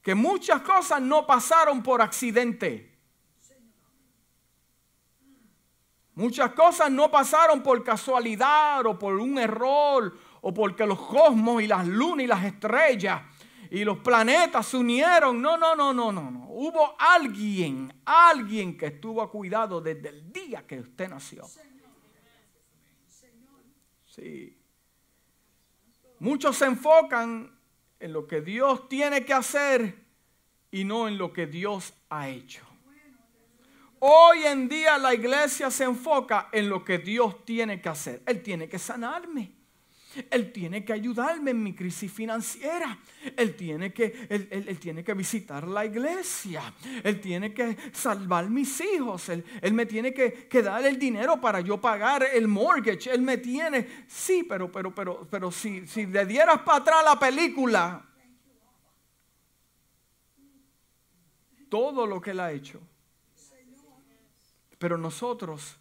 Que 0.00 0.14
muchas 0.14 0.62
cosas 0.62 1.00
no 1.00 1.26
pasaron 1.26 1.82
por 1.82 2.02
accidente. 2.02 2.90
Muchas 6.14 6.52
cosas 6.52 6.90
no 6.90 7.10
pasaron 7.10 7.62
por 7.62 7.82
casualidad 7.82 8.84
o 8.84 8.98
por 8.98 9.14
un 9.14 9.38
error 9.38 10.14
o 10.42 10.52
porque 10.52 10.84
los 10.86 11.00
cosmos 11.00 11.62
y 11.62 11.66
las 11.66 11.86
lunas 11.86 12.24
y 12.24 12.26
las 12.26 12.44
estrellas 12.44 13.22
y 13.70 13.84
los 13.84 13.98
planetas 13.98 14.66
se 14.66 14.76
unieron. 14.76 15.40
No, 15.40 15.56
no, 15.56 15.74
no, 15.74 15.94
no, 15.94 16.12
no, 16.12 16.30
no. 16.30 16.46
Hubo 16.50 16.94
alguien, 16.98 18.02
alguien 18.04 18.76
que 18.76 18.86
estuvo 18.86 19.22
a 19.22 19.30
cuidado 19.30 19.80
desde 19.80 20.10
el 20.10 20.30
día 20.30 20.66
que 20.66 20.80
usted 20.80 21.08
nació. 21.08 21.44
Sí. 24.04 24.61
Muchos 26.22 26.56
se 26.56 26.66
enfocan 26.66 27.52
en 27.98 28.12
lo 28.12 28.28
que 28.28 28.42
Dios 28.42 28.88
tiene 28.88 29.24
que 29.24 29.34
hacer 29.34 30.06
y 30.70 30.84
no 30.84 31.08
en 31.08 31.18
lo 31.18 31.32
que 31.32 31.48
Dios 31.48 31.94
ha 32.10 32.28
hecho. 32.28 32.64
Hoy 33.98 34.44
en 34.44 34.68
día 34.68 34.98
la 34.98 35.14
iglesia 35.14 35.68
se 35.68 35.82
enfoca 35.82 36.48
en 36.52 36.68
lo 36.68 36.84
que 36.84 36.98
Dios 36.98 37.44
tiene 37.44 37.80
que 37.80 37.88
hacer. 37.88 38.22
Él 38.24 38.40
tiene 38.40 38.68
que 38.68 38.78
sanarme. 38.78 39.50
Él 40.30 40.52
tiene 40.52 40.84
que 40.84 40.92
ayudarme 40.92 41.52
en 41.52 41.62
mi 41.62 41.74
crisis 41.74 42.10
financiera. 42.12 42.98
Él 43.36 43.54
tiene 43.54 43.92
que, 43.92 44.26
él, 44.28 44.78
tiene 44.78 45.04
que 45.04 45.14
visitar 45.14 45.66
la 45.66 45.84
iglesia. 45.84 46.74
Él 47.02 47.20
tiene 47.20 47.52
que 47.52 47.76
salvar 47.92 48.48
mis 48.50 48.80
hijos. 48.80 49.28
Él, 49.28 49.44
me 49.72 49.86
tiene 49.86 50.12
que, 50.12 50.62
dar 50.62 50.84
el 50.84 50.98
dinero 50.98 51.40
para 51.40 51.60
yo 51.60 51.80
pagar 51.80 52.26
el 52.32 52.48
mortgage. 52.48 53.10
Él 53.10 53.22
me 53.22 53.38
tiene. 53.38 54.04
Sí, 54.06 54.44
pero, 54.48 54.70
pero, 54.70 54.94
pero, 54.94 55.26
pero 55.30 55.50
si, 55.50 55.86
si 55.86 56.06
le 56.06 56.26
dieras 56.26 56.60
para 56.62 56.78
atrás 56.78 57.04
la 57.04 57.18
película, 57.18 58.04
todo 61.68 62.06
lo 62.06 62.20
que 62.20 62.32
él 62.32 62.40
ha 62.40 62.52
hecho. 62.52 62.80
Pero 64.78 64.98
nosotros 64.98 65.76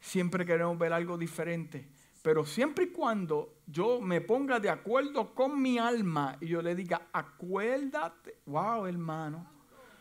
siempre 0.00 0.44
queremos 0.44 0.76
ver 0.76 0.92
algo 0.92 1.16
diferente. 1.16 1.86
Pero 2.22 2.46
siempre 2.46 2.84
y 2.84 2.88
cuando 2.88 3.56
yo 3.66 4.00
me 4.00 4.20
ponga 4.20 4.60
de 4.60 4.70
acuerdo 4.70 5.34
con 5.34 5.60
mi 5.60 5.78
alma 5.78 6.36
y 6.40 6.46
yo 6.46 6.62
le 6.62 6.76
diga, 6.76 7.08
acuérdate, 7.12 8.38
wow 8.46 8.86
hermano, 8.86 9.44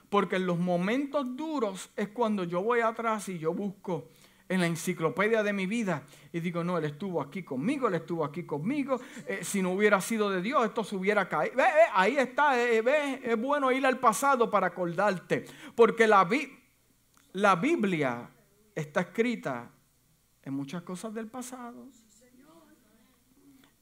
porque 0.07 0.35
en 0.35 0.45
los 0.45 0.59
momentos 0.59 1.25
duros 1.35 1.89
es 1.95 2.09
cuando 2.09 2.43
yo 2.43 2.61
voy 2.61 2.81
atrás 2.81 3.27
y 3.29 3.39
yo 3.39 3.53
busco 3.53 4.09
en 4.47 4.59
la 4.59 4.67
enciclopedia 4.67 5.41
de 5.41 5.53
mi 5.53 5.65
vida 5.65 6.03
y 6.31 6.41
digo, 6.41 6.63
no, 6.63 6.77
Él 6.77 6.83
estuvo 6.83 7.21
aquí 7.21 7.41
conmigo, 7.41 7.87
Él 7.87 7.95
estuvo 7.95 8.23
aquí 8.23 8.43
conmigo, 8.43 8.99
eh, 9.25 9.39
si 9.43 9.61
no 9.61 9.71
hubiera 9.71 9.99
sido 10.01 10.29
de 10.29 10.41
Dios, 10.41 10.65
esto 10.65 10.83
se 10.83 10.97
hubiera 10.97 11.27
caído. 11.27 11.55
Ve, 11.55 11.63
ahí 11.93 12.17
está, 12.17 12.61
eh, 12.61 12.81
ve, 12.81 13.21
es 13.23 13.39
bueno 13.39 13.71
ir 13.71 13.85
al 13.85 13.97
pasado 13.97 14.51
para 14.51 14.67
acordarte, 14.67 15.45
porque 15.73 16.05
la, 16.05 16.27
la 17.31 17.55
Biblia 17.55 18.29
está 18.75 19.01
escrita 19.01 19.71
en 20.43 20.53
muchas 20.53 20.83
cosas 20.83 21.13
del 21.13 21.27
pasado. 21.27 21.87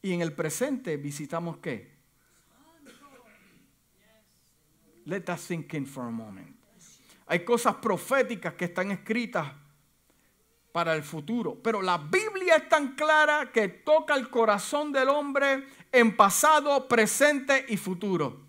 Y 0.01 0.13
en 0.13 0.21
el 0.21 0.33
presente 0.33 0.97
visitamos 0.97 1.57
qué? 1.57 1.97
Let 5.05 5.23
us 5.29 5.47
think 5.47 5.73
in 5.73 5.85
for 5.85 6.05
a 6.05 6.11
moment. 6.11 6.55
Hay 7.25 7.43
cosas 7.43 7.75
proféticas 7.75 8.53
que 8.53 8.65
están 8.65 8.91
escritas 8.91 9.51
para 10.71 10.95
el 10.95 11.03
futuro, 11.03 11.59
pero 11.61 11.81
la 11.81 11.97
Biblia 11.97 12.55
es 12.57 12.69
tan 12.69 12.95
clara 12.95 13.51
que 13.51 13.67
toca 13.67 14.15
el 14.15 14.29
corazón 14.29 14.91
del 14.91 15.09
hombre 15.09 15.65
en 15.91 16.15
pasado, 16.15 16.87
presente 16.87 17.65
y 17.69 17.77
futuro. 17.77 18.48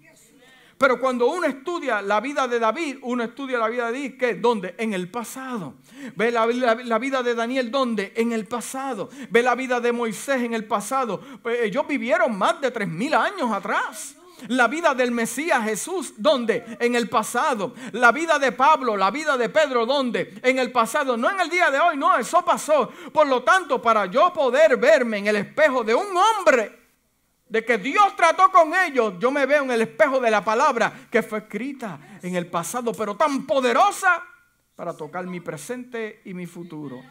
Pero 0.81 0.99
cuando 0.99 1.27
uno 1.27 1.47
estudia 1.47 2.01
la 2.01 2.21
vida 2.21 2.49
de 2.49 2.59
David, 2.59 3.01
uno 3.03 3.23
estudia 3.23 3.59
la 3.59 3.69
vida 3.69 3.89
de 3.89 3.93
David, 3.93 4.19
¿qué? 4.19 4.35
¿Dónde? 4.37 4.75
En 4.79 4.95
el 4.95 5.11
pasado. 5.11 5.75
Ve 6.17 6.33
la, 6.33 6.47
vida 6.47 7.23
de 7.23 7.35
Daniel, 7.35 7.71
¿dónde? 7.71 8.15
En 8.17 8.33
el 8.33 8.47
pasado. 8.47 9.11
Ve 9.29 9.43
la 9.43 9.55
vida 9.55 9.79
de 9.79 9.93
Moisés 9.93 10.41
en 10.41 10.55
el 10.55 10.65
pasado. 10.65 11.21
Pues, 11.43 11.61
ellos 11.65 11.87
vivieron 11.87 12.35
más 12.39 12.63
de 12.63 12.71
tres 12.71 12.89
mil 12.89 13.13
años 13.13 13.53
atrás. 13.53 14.17
La 14.49 14.69
vida 14.69 14.95
del 14.95 15.11
Mesías 15.11 15.63
Jesús, 15.65 16.15
¿dónde? 16.17 16.65
En 16.81 16.95
el 16.95 17.11
pasado. 17.11 17.75
La 17.93 18.11
vida 18.11 18.39
de 18.39 18.53
Pablo, 18.53 18.97
la 18.97 19.11
vida 19.11 19.37
de 19.37 19.51
Pedro, 19.51 19.85
¿dónde? 19.85 20.41
En 20.43 20.59
el 20.59 20.73
pasado. 20.73 21.15
No 21.19 21.29
en 21.29 21.41
el 21.41 21.51
día 21.51 21.71
de 21.71 21.79
hoy, 21.79 21.99
no, 21.99 22.17
eso 22.17 22.43
pasó. 22.43 22.89
Por 23.13 23.27
lo 23.27 23.43
tanto, 23.43 23.83
para 23.83 24.07
yo 24.07 24.33
poder 24.33 24.79
verme 24.79 25.19
en 25.19 25.27
el 25.27 25.37
espejo 25.37 25.85
de 25.85 25.95
un 25.95 26.07
hombre 26.17 26.80
de 27.51 27.65
que 27.65 27.79
Dios 27.79 28.15
trató 28.17 28.51
con 28.51 28.73
ellos, 28.75 29.15
yo 29.19 29.31
me 29.31 29.45
veo 29.45 29.65
en 29.65 29.73
el 29.73 29.83
espejo 29.83 30.21
de 30.21 30.31
la 30.31 30.43
palabra 30.43 30.93
que 31.11 31.23
fue 31.23 31.41
escrita 31.41 31.99
en 32.23 32.37
el 32.37 32.47
pasado, 32.47 32.93
pero 32.93 33.17
tan 33.17 33.45
poderosa 33.45 34.23
para 34.77 34.97
tocar 34.97 35.27
mi 35.27 35.41
presente 35.41 36.23
y 36.25 36.33
mi 36.33 36.47
futuro. 36.47 37.03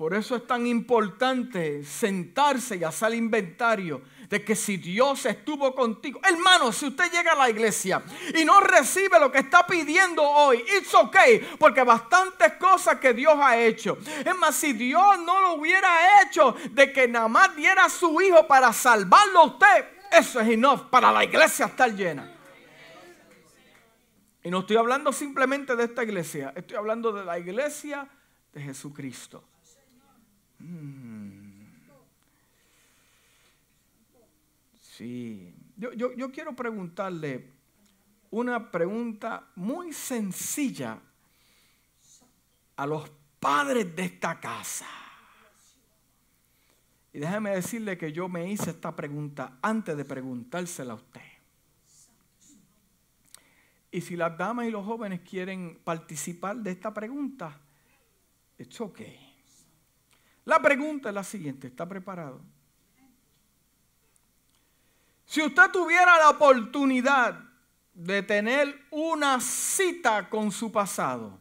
Por 0.00 0.14
eso 0.14 0.34
es 0.34 0.46
tan 0.46 0.66
importante 0.66 1.84
sentarse 1.84 2.74
y 2.74 2.84
hacer 2.84 3.12
inventario 3.12 4.00
de 4.30 4.42
que 4.42 4.56
si 4.56 4.78
Dios 4.78 5.26
estuvo 5.26 5.74
contigo, 5.74 6.18
hermano, 6.24 6.72
si 6.72 6.86
usted 6.86 7.12
llega 7.12 7.32
a 7.32 7.36
la 7.36 7.50
iglesia 7.50 8.02
y 8.34 8.42
no 8.46 8.62
recibe 8.62 9.20
lo 9.20 9.30
que 9.30 9.40
está 9.40 9.66
pidiendo 9.66 10.22
hoy, 10.22 10.64
it's 10.74 10.94
okay, 10.94 11.46
porque 11.58 11.82
bastantes 11.82 12.54
cosas 12.54 12.98
que 12.98 13.12
Dios 13.12 13.34
ha 13.38 13.58
hecho. 13.58 13.98
Es 14.24 14.34
más, 14.36 14.54
si 14.54 14.72
Dios 14.72 15.18
no 15.18 15.38
lo 15.38 15.52
hubiera 15.56 16.22
hecho 16.22 16.56
de 16.70 16.90
que 16.94 17.06
nada 17.06 17.28
más 17.28 17.54
diera 17.54 17.84
a 17.84 17.90
su 17.90 18.22
hijo 18.22 18.46
para 18.46 18.72
salvarlo 18.72 19.40
a 19.40 19.46
usted, 19.48 19.84
eso 20.12 20.40
es 20.40 20.48
enough 20.48 20.88
para 20.88 21.12
la 21.12 21.24
iglesia 21.24 21.66
estar 21.66 21.94
llena. 21.94 22.26
Y 24.42 24.50
no 24.50 24.60
estoy 24.60 24.78
hablando 24.78 25.12
simplemente 25.12 25.76
de 25.76 25.84
esta 25.84 26.04
iglesia, 26.04 26.54
estoy 26.56 26.78
hablando 26.78 27.12
de 27.12 27.22
la 27.22 27.38
iglesia 27.38 28.08
de 28.54 28.62
Jesucristo. 28.62 29.49
Mm. 30.60 31.50
Sí, 34.80 35.54
yo, 35.76 35.92
yo 35.92 36.30
quiero 36.30 36.54
preguntarle 36.54 37.50
una 38.30 38.70
pregunta 38.70 39.48
muy 39.56 39.92
sencilla 39.92 41.00
a 42.76 42.86
los 42.86 43.10
padres 43.38 43.94
de 43.94 44.04
esta 44.04 44.38
casa. 44.38 44.86
Y 47.12 47.18
déjame 47.18 47.50
decirle 47.50 47.98
que 47.98 48.12
yo 48.12 48.28
me 48.28 48.50
hice 48.50 48.70
esta 48.70 48.94
pregunta 48.94 49.58
antes 49.62 49.96
de 49.96 50.04
preguntársela 50.04 50.92
a 50.92 50.96
usted. 50.96 51.20
Y 53.90 54.00
si 54.00 54.14
las 54.14 54.38
damas 54.38 54.66
y 54.66 54.70
los 54.70 54.84
jóvenes 54.84 55.20
quieren 55.28 55.80
participar 55.82 56.56
de 56.58 56.70
esta 56.70 56.94
pregunta, 56.94 57.60
it's 58.56 58.80
okay. 58.80 59.29
La 60.44 60.60
pregunta 60.60 61.08
es 61.10 61.14
la 61.14 61.24
siguiente, 61.24 61.68
¿está 61.68 61.86
preparado? 61.86 62.40
Si 65.26 65.42
usted 65.42 65.70
tuviera 65.70 66.18
la 66.18 66.30
oportunidad 66.30 67.38
de 67.94 68.22
tener 68.22 68.86
una 68.90 69.40
cita 69.40 70.28
con 70.28 70.50
su 70.50 70.72
pasado, 70.72 71.38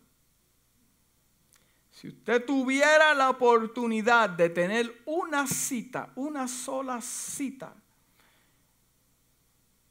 si 1.91 2.07
usted 2.07 2.45
tuviera 2.45 3.13
la 3.13 3.29
oportunidad 3.29 4.29
de 4.29 4.49
tener 4.49 5.01
una 5.05 5.47
cita, 5.47 6.11
una 6.15 6.47
sola 6.47 7.01
cita 7.01 7.73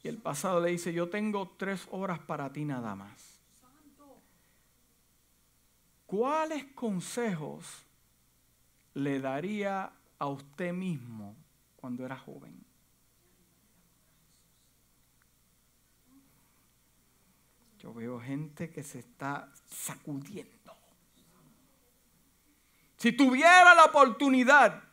y 0.01 0.07
el 0.07 0.17
pasado 0.17 0.61
le 0.61 0.71
dice, 0.71 0.93
yo 0.93 1.09
tengo 1.09 1.55
tres 1.57 1.87
horas 1.91 2.19
para 2.19 2.51
ti 2.51 2.63
nada 2.63 2.95
más. 2.95 3.39
¿Cuáles 6.05 6.63
consejos 6.73 7.65
le 8.99 9.19
daría 9.19 9.91
a 10.17 10.27
usted 10.27 10.73
mismo 10.73 11.35
cuando 11.75 12.05
era 12.05 12.17
joven? 12.17 12.63
Yo 17.79 17.93
veo 17.93 18.19
gente 18.19 18.69
que 18.69 18.83
se 18.83 18.99
está 18.99 19.51
sacudiendo. 19.69 20.75
Si 22.97 23.13
tuviera 23.13 23.73
la 23.73 23.85
oportunidad 23.85 24.89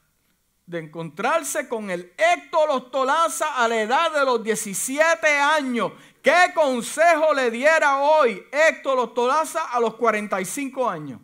de 0.66 0.80
encontrarse 0.80 1.68
con 1.68 1.90
el 1.90 2.12
Héctor 2.16 2.70
Ostolaza 2.70 3.62
a 3.62 3.68
la 3.68 3.80
edad 3.80 4.12
de 4.12 4.24
los 4.24 4.42
17 4.42 5.26
años. 5.28 5.92
¿Qué 6.20 6.52
consejo 6.54 7.32
le 7.32 7.52
diera 7.52 8.00
hoy 8.00 8.44
Héctor 8.50 8.98
Ostolaza 8.98 9.70
a 9.70 9.78
los 9.78 9.94
45 9.94 10.90
años? 10.90 11.20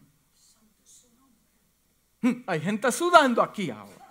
Hmm, 2.23 2.45
hay 2.47 2.61
gente 2.61 2.91
sudando 2.93 3.43
aquí 3.43 3.69
ahora. 3.71 4.03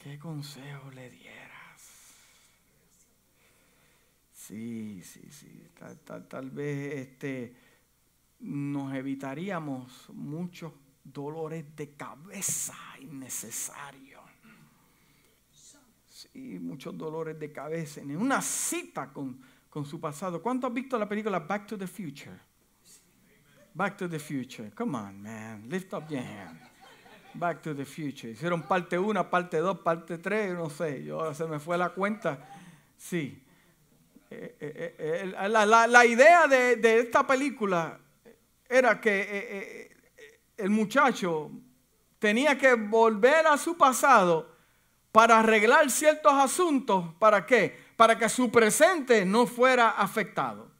¿Qué 0.00 0.20
consejo 0.20 0.88
le 0.92 1.10
diera? 1.10 1.76
Sí, 4.32 5.02
sí, 5.02 5.20
sí. 5.32 5.66
Tal, 6.28 6.50
vez 6.52 7.08
este, 7.08 7.56
nos 8.38 8.94
evitaríamos 8.94 10.08
muchos 10.10 10.72
dolores 11.02 11.64
de 11.74 11.96
cabeza 11.96 12.76
innecesarios. 13.00 14.22
Sí, 16.06 16.60
muchos 16.60 16.96
dolores 16.96 17.36
de 17.40 17.50
cabeza. 17.50 18.00
En 18.00 18.16
una 18.16 18.40
cita 18.40 19.12
con, 19.12 19.40
con 19.76 19.84
su 19.84 20.00
pasado. 20.00 20.40
¿Cuánto 20.40 20.66
has 20.66 20.72
visto 20.72 20.98
la 20.98 21.06
película 21.06 21.38
Back 21.38 21.66
to 21.66 21.76
the 21.76 21.86
Future? 21.86 22.34
Back 23.74 23.98
to 23.98 24.08
the 24.08 24.18
Future. 24.18 24.70
Come 24.74 24.96
on, 24.96 25.20
man. 25.20 25.68
Lift 25.68 25.92
up 25.92 26.08
your 26.08 26.22
hand. 26.22 26.58
Back 27.34 27.60
to 27.60 27.74
the 27.74 27.84
Future. 27.84 28.30
Hicieron 28.30 28.62
parte 28.62 28.98
1, 28.98 29.28
parte 29.28 29.58
2, 29.58 29.80
parte 29.80 30.16
3, 30.16 30.54
no 30.54 30.70
sé. 30.70 31.04
Yo 31.04 31.34
se 31.34 31.44
me 31.44 31.58
fue 31.58 31.76
la 31.76 31.90
cuenta. 31.90 32.38
Sí. 32.96 33.44
Eh, 34.30 34.56
eh, 34.58 34.96
eh, 34.98 35.48
la, 35.50 36.06
idea 36.06 36.46
de, 36.46 36.98
esta 36.98 37.26
película 37.26 38.00
era 38.66 38.98
que 38.98 39.94
el 40.56 40.70
muchacho 40.70 41.50
tenía 42.18 42.56
que 42.56 42.72
volver 42.72 43.46
a 43.46 43.58
su 43.58 43.76
pasado 43.76 44.56
para 45.12 45.40
arreglar 45.40 45.90
ciertos 45.90 46.32
asuntos. 46.32 47.12
¿Para 47.18 47.44
qué? 47.44 47.85
Para 47.96 48.18
que 48.18 48.28
su 48.28 48.50
presente 48.50 49.24
no 49.24 49.46
fuera 49.46 49.90
afectado. 49.90 50.70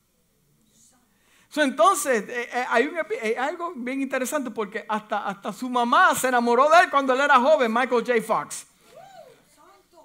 entonces, 1.57 2.25
hay, 2.69 2.91
algo 3.39 3.73
bien 3.75 4.03
interesante 4.03 4.51
porque 4.51 4.85
hasta, 4.87 5.27
hasta 5.27 5.53
su 5.53 5.71
mamá 5.71 6.15
se 6.15 6.29
enamoró 6.29 6.69
de 6.69 6.85
él 6.85 6.91
cuando 6.91 7.15
él 7.15 7.21
era 7.21 7.41
joven, 7.41 7.73
Michael 7.73 8.05
J. 8.07 8.23
Fox. 8.23 8.67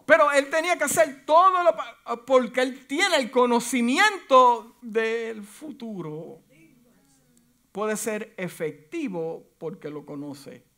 Pero 0.06 0.32
él 0.32 0.50
tenía 0.50 0.78
que 0.78 0.84
hacer 0.86 1.26
todo 1.26 1.64
lo 1.64 1.76
porque 2.26 2.62
él 2.62 2.86
tiene 2.88 3.18
el 3.18 3.32
conocimiento 3.32 4.76
del 4.82 5.44
futuro. 5.44 6.40
Puede 7.72 7.96
ser 7.96 8.34
efectivo 8.38 9.46
porque 9.58 9.90
lo 9.90 10.06
conoce. 10.06 10.71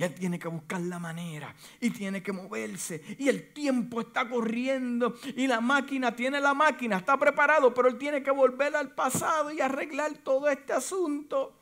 Y 0.00 0.02
él 0.02 0.14
tiene 0.14 0.38
que 0.38 0.48
buscar 0.48 0.80
la 0.80 0.98
manera 0.98 1.54
y 1.78 1.90
tiene 1.90 2.22
que 2.22 2.32
moverse. 2.32 3.02
Y 3.18 3.28
el 3.28 3.52
tiempo 3.52 4.00
está 4.00 4.26
corriendo 4.26 5.14
y 5.36 5.46
la 5.46 5.60
máquina 5.60 6.16
tiene 6.16 6.40
la 6.40 6.54
máquina, 6.54 6.96
está 6.96 7.18
preparado, 7.18 7.74
pero 7.74 7.86
él 7.86 7.98
tiene 7.98 8.22
que 8.22 8.30
volver 8.30 8.74
al 8.76 8.94
pasado 8.94 9.52
y 9.52 9.60
arreglar 9.60 10.16
todo 10.24 10.48
este 10.48 10.72
asunto. 10.72 11.52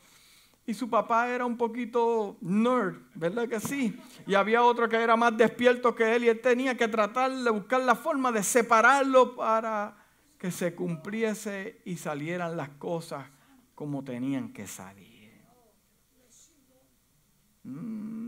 Y 0.65 0.73
su 0.73 0.89
papá 0.89 1.29
era 1.29 1.45
un 1.45 1.57
poquito 1.57 2.37
nerd, 2.41 2.99
¿verdad 3.17 3.49
que 3.49 3.59
sí? 3.59 3.99
Y 4.25 4.37
había 4.37 4.63
otro 4.63 4.89
que 4.89 5.03
era 5.03 5.17
más 5.17 5.37
despierto 5.37 5.93
que 5.93 6.15
él 6.15 6.23
y 6.23 6.29
él 6.29 6.41
tenía 6.41 6.77
que 6.77 6.87
tratar 6.87 7.33
de 7.33 7.51
buscar 7.51 7.81
la 7.81 7.97
forma 7.97 8.31
de 8.31 8.45
separarlo 8.45 9.35
para 9.35 9.97
que 10.39 10.53
se 10.53 10.77
cumpliese 10.77 11.81
y 11.85 11.97
salieran 11.97 12.57
las 12.57 12.69
cosas 12.69 13.27
como 13.75 14.05
tenían 14.05 14.53
que 14.53 14.69
salir. 14.69 15.19
Mm. 17.69 18.28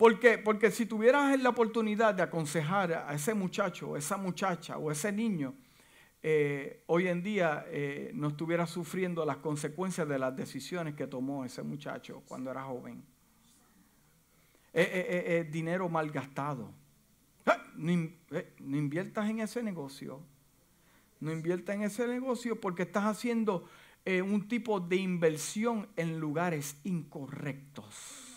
¿Por 0.00 0.18
qué? 0.18 0.38
Porque 0.38 0.70
si 0.70 0.86
tuvieras 0.86 1.38
la 1.42 1.50
oportunidad 1.50 2.14
de 2.14 2.22
aconsejar 2.22 2.90
a 2.90 3.12
ese 3.12 3.34
muchacho, 3.34 3.98
esa 3.98 4.16
muchacha 4.16 4.78
o 4.78 4.90
ese 4.90 5.12
niño, 5.12 5.52
eh, 6.22 6.84
hoy 6.86 7.06
en 7.06 7.22
día 7.22 7.66
eh, 7.68 8.10
no 8.14 8.28
estuviera 8.28 8.66
sufriendo 8.66 9.26
las 9.26 9.36
consecuencias 9.36 10.08
de 10.08 10.18
las 10.18 10.34
decisiones 10.34 10.94
que 10.94 11.06
tomó 11.06 11.44
ese 11.44 11.62
muchacho 11.62 12.22
cuando 12.26 12.50
era 12.50 12.62
joven. 12.62 13.04
Eh, 14.72 15.46
dinero 15.52 15.86
malgastado. 15.90 16.72
No, 17.76 17.92
no 18.58 18.76
inviertas 18.78 19.28
en 19.28 19.40
ese 19.40 19.62
negocio. 19.62 20.22
No 21.20 21.30
inviertas 21.30 21.76
en 21.76 21.82
ese 21.82 22.08
negocio 22.08 22.58
porque 22.58 22.84
estás 22.84 23.04
haciendo 23.04 23.68
un 24.06 24.48
tipo 24.48 24.80
de 24.80 24.96
inversión 24.96 25.90
en 25.96 26.18
lugares 26.18 26.78
incorrectos. 26.84 28.29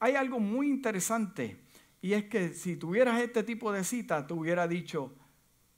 Hay 0.00 0.14
algo 0.14 0.40
muy 0.40 0.68
interesante 0.68 1.64
y 2.04 2.12
es 2.12 2.24
que 2.24 2.52
si 2.52 2.76
tuvieras 2.76 3.22
este 3.22 3.42
tipo 3.42 3.72
de 3.72 3.82
cita, 3.82 4.26
te 4.26 4.34
hubiera 4.34 4.68
dicho, 4.68 5.14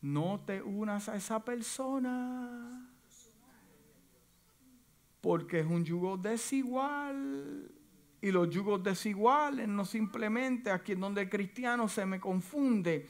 no 0.01 0.43
te 0.45 0.61
unas 0.61 1.09
a 1.09 1.15
esa 1.15 1.45
persona. 1.45 2.91
Porque 5.21 5.61
es 5.61 5.67
un 5.67 5.85
yugo 5.85 6.17
desigual. 6.17 7.71
Y 8.21 8.33
los 8.33 8.51
yugos 8.51 8.83
desiguales 8.83 9.69
no 9.69 9.85
simplemente 9.85 10.73
aquí 10.73 10.95
en 10.95 11.01
donde 11.01 11.23
el 11.23 11.29
cristiano 11.29 11.87
se 11.87 12.05
me 12.05 12.19
confunde 12.19 13.07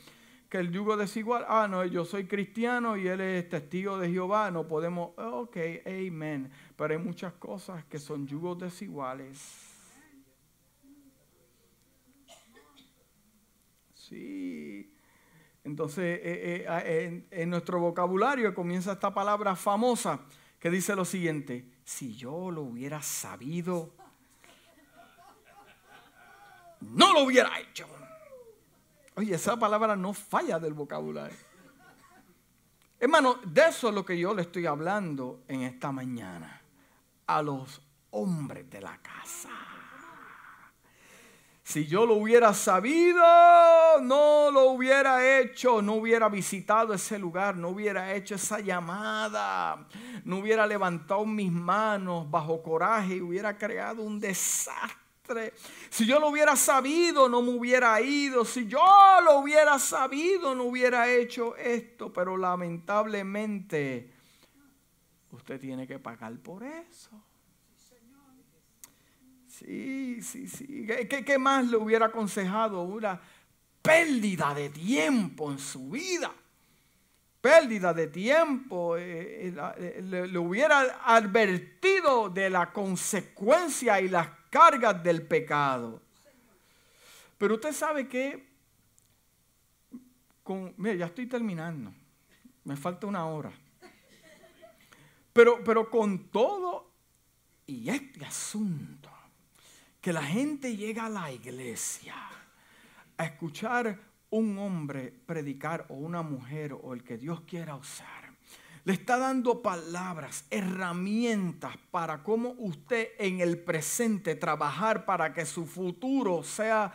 que 0.51 0.59
el 0.59 0.71
yugo 0.71 0.99
desigual, 0.99 1.47
ah, 1.49 1.67
no, 1.67 1.87
yo 1.87 2.05
soy 2.05 2.27
cristiano 2.27 2.99
y 2.99 3.09
él 3.09 3.23
es 3.23 3.49
testigo 3.49 3.99
de 3.99 4.11
Jehová, 4.11 4.51
no 4.51 4.69
podemos, 4.69 5.13
ok, 5.17 5.57
amén. 5.87 6.51
Pero 6.77 6.93
hay 6.93 7.01
muchas 7.01 7.33
cosas 7.33 7.83
que 7.87 7.99
son 7.99 8.27
yugos 8.27 8.59
desiguales. 8.59 9.66
Sí, 14.09 14.89
Entonces, 15.65 16.21
eh, 16.23 16.65
eh, 16.69 17.27
en, 17.29 17.51
nuestro 17.51 17.81
vocabulario 17.81 18.55
comienza 18.55 18.93
esta 18.93 19.13
palabra 19.13 19.57
famosa 19.57 20.21
que 20.61 20.71
dice 20.71 20.95
lo 20.95 21.05
siguiente, 21.05 21.69
si 21.83 22.15
yo 22.15 22.53
lo 22.53 22.63
hubiera 22.63 23.03
sabido, 23.03 23.93
no 26.83 27.13
lo 27.13 27.25
hubiera 27.25 27.59
hecho. 27.59 27.89
Oye, 29.17 29.35
esa 29.35 29.59
palabra 29.59 29.97
no 29.97 30.13
falla 30.13 30.61
del 30.61 30.75
vocabulario. 30.75 31.37
Hermano, 33.01 33.41
de 33.45 33.63
eso 33.63 33.89
es 33.89 33.95
lo 33.95 34.05
que 34.05 34.17
yo 34.17 34.35
le 34.35 34.43
estoy 34.43 34.67
hablando 34.67 35.43
en 35.49 35.63
esta 35.63 35.91
mañana. 35.91 36.63
A 37.27 37.43
los 37.43 37.83
hombres 38.11 38.71
de 38.71 38.81
la 38.81 38.99
casa. 38.99 39.76
Si 41.67 41.85
yo 41.85 42.07
lo 42.07 42.15
hubiera 42.15 42.55
sabido, 42.55 43.21
no 44.01 44.53
lo 44.53 44.67
hubiera 44.67 45.41
hecho, 45.41 45.83
no 45.83 45.95
hubiera 45.95 46.29
visitado 46.29 46.95
ese 46.95 47.19
lugar, 47.19 47.57
no 47.57 47.71
hubiera 47.71 48.15
hecho 48.15 48.37
esa 48.37 48.61
llamada, 48.61 49.85
no 50.23 50.39
hubiera 50.39 50.65
levantado 50.65 51.27
mis 51.27 51.51
manos 51.51 52.31
bajo 52.31 52.63
coraje 52.63 53.17
y 53.17 53.21
hubiera 53.21 53.59
creado 53.59 54.03
un 54.03 54.21
desastre. 54.21 55.55
Si 55.91 56.07
yo 56.07 56.21
lo 56.21 56.29
hubiera 56.29 56.55
sabido, 56.55 57.29
no 57.29 57.43
me 57.43 57.51
hubiera 57.51 58.01
ido. 58.01 58.45
Si 58.45 58.69
yo 58.69 58.87
lo 59.25 59.41
hubiera 59.41 59.77
sabido, 59.81 60.55
no 60.55 60.63
hubiera 60.63 61.09
hecho 61.09 61.57
esto. 61.57 62.13
Pero 62.13 62.37
lamentablemente, 62.37 64.13
usted 65.33 65.61
tiene 65.61 65.85
que 65.85 65.99
pagar 65.99 66.33
por 66.39 66.63
eso. 66.63 67.26
Sí, 69.59 70.21
sí, 70.21 70.49
sí. 70.49 70.87
¿Qué, 70.87 71.39
más 71.39 71.67
le 71.67 71.79
hubiera 71.79 72.07
aconsejado? 72.07 72.83
Una 72.83 73.19
pérdida 73.81 74.53
de 74.53 74.69
tiempo 74.69 75.51
en 75.51 75.59
su 75.59 75.89
vida. 75.89 76.31
Pérdida 77.41 77.95
de 77.95 78.09
tiempo. 78.09 78.99
Eh, 78.99 79.49
eh, 79.49 79.55
eh, 79.79 80.03
le, 80.03 80.39
hubiera 80.39 81.01
advertido 81.03 82.29
de 82.29 82.51
la 82.51 82.71
consecuencia 82.71 83.99
y 83.99 84.09
las 84.11 84.29
cargas 84.51 85.03
del 85.03 85.27
pecado. 85.27 86.03
Pero 87.39 87.55
usted 87.55 87.73
sabe 87.73 88.07
que, 88.09 88.47
con, 90.43 90.75
mire, 90.77 90.99
ya 90.99 91.07
estoy 91.07 91.27
terminando. 91.27 91.95
Me 92.65 92.77
falta 92.77 93.07
una 93.07 93.25
hora. 93.25 93.53
Pero, 95.33 95.65
pero 95.65 95.89
con 95.89 96.29
todo 96.29 96.91
y 97.67 97.89
este 97.89 98.25
asunto 98.25 99.16
que 100.07 100.13
la 100.13 100.23
gente 100.23 100.77
llega 100.77 101.07
a 101.07 101.09
la 101.09 101.33
iglesia 101.33 102.15
a 103.19 103.25
escuchar 103.25 103.99
un 104.31 104.57
hombre 104.57 105.13
predicar 105.27 105.85
o 105.89 105.95
una 105.95 106.23
mujer 106.23 106.75
o 106.81 106.95
el 106.95 107.03
que 107.03 107.19
Dios 107.19 107.41
quiera 107.41 107.75
usar. 107.75 108.31
Le 108.85 108.93
está 108.93 109.19
dando 109.19 109.63
palabras, 109.63 110.45
herramientas 110.49 111.77
para 111.91 112.23
cómo 112.23 112.55
usted 112.59 113.15
en 113.19 113.41
el 113.41 113.59
presente 113.59 114.37
trabajar 114.37 115.05
para 115.05 115.35
que 115.35 115.45
su 115.45 115.67
futuro 115.67 116.45
sea 116.45 116.93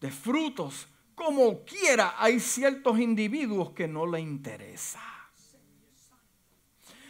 de 0.00 0.10
frutos. 0.10 0.88
Como 1.14 1.66
quiera, 1.66 2.14
hay 2.16 2.40
ciertos 2.40 2.98
individuos 2.98 3.72
que 3.72 3.86
no 3.86 4.06
le 4.06 4.20
interesa. 4.20 5.02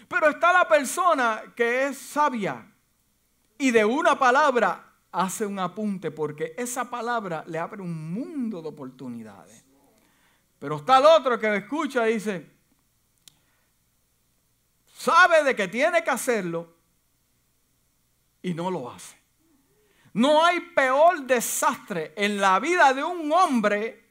Pero 0.08 0.30
está 0.30 0.52
la 0.52 0.66
persona 0.66 1.42
que 1.54 1.86
es 1.86 1.96
sabia 1.96 2.72
y 3.56 3.70
de 3.70 3.84
una 3.84 4.18
palabra 4.18 4.86
hace 5.12 5.46
un 5.46 5.58
apunte 5.58 6.10
porque 6.10 6.54
esa 6.56 6.90
palabra 6.90 7.44
le 7.46 7.58
abre 7.58 7.82
un 7.82 8.12
mundo 8.12 8.60
de 8.62 8.68
oportunidades. 8.68 9.64
Pero 10.58 10.76
está 10.76 10.98
el 10.98 11.06
otro 11.06 11.38
que 11.38 11.56
escucha 11.56 12.08
y 12.08 12.14
dice, 12.14 12.50
sabe 14.92 15.44
de 15.44 15.54
que 15.54 15.68
tiene 15.68 16.02
que 16.02 16.10
hacerlo 16.10 16.74
y 18.42 18.54
no 18.54 18.70
lo 18.70 18.90
hace. 18.90 19.16
No 20.12 20.44
hay 20.44 20.60
peor 20.60 21.22
desastre 21.22 22.12
en 22.16 22.40
la 22.40 22.58
vida 22.58 22.92
de 22.92 23.04
un 23.04 23.30
hombre 23.30 24.04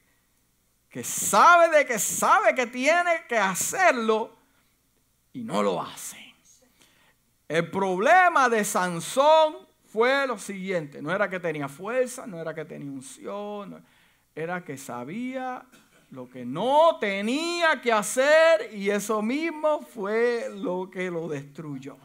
que 0.90 1.04
sabe 1.04 1.78
de 1.78 1.86
que 1.86 2.00
sabe 2.00 2.56
que 2.56 2.68
tiene 2.68 3.26
que 3.28 3.38
hacerlo 3.38 4.38
y 5.34 5.44
no 5.44 5.62
lo 5.62 5.82
hace. 5.82 6.34
El 7.48 7.70
problema 7.70 8.50
de 8.50 8.64
Sansón 8.64 9.67
fue 9.88 10.28
lo 10.28 10.38
siguiente, 10.38 11.02
no 11.02 11.12
era 11.14 11.30
que 11.30 11.40
tenía 11.40 11.68
fuerza, 11.68 12.28
no 12.28 12.40
era 12.40 12.54
que 12.54 12.66
tenía 12.66 12.92
unción, 12.92 13.84
era 14.36 14.64
que 14.64 14.78
sabía 14.78 15.66
lo 16.12 16.30
que 16.30 16.46
no 16.46 16.98
tenía 17.00 17.82
que 17.82 17.92
hacer 17.92 18.74
y 18.74 18.90
eso 18.90 19.22
mismo 19.22 19.82
fue 19.82 20.50
lo 20.54 20.90
que 20.90 21.10
lo 21.10 21.28
destruyó. 21.28 21.98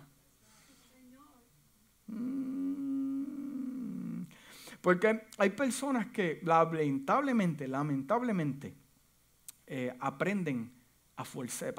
Mm. 2.07 2.53
Porque 4.81 5.27
hay 5.39 5.51
personas 5.51 6.07
que 6.07 6.41
lamentablemente, 6.43 7.69
lamentablemente, 7.69 8.75
eh, 9.67 9.95
aprenden 10.01 10.73
a 11.17 11.25
fuerza 11.25 11.67
de 11.67 11.73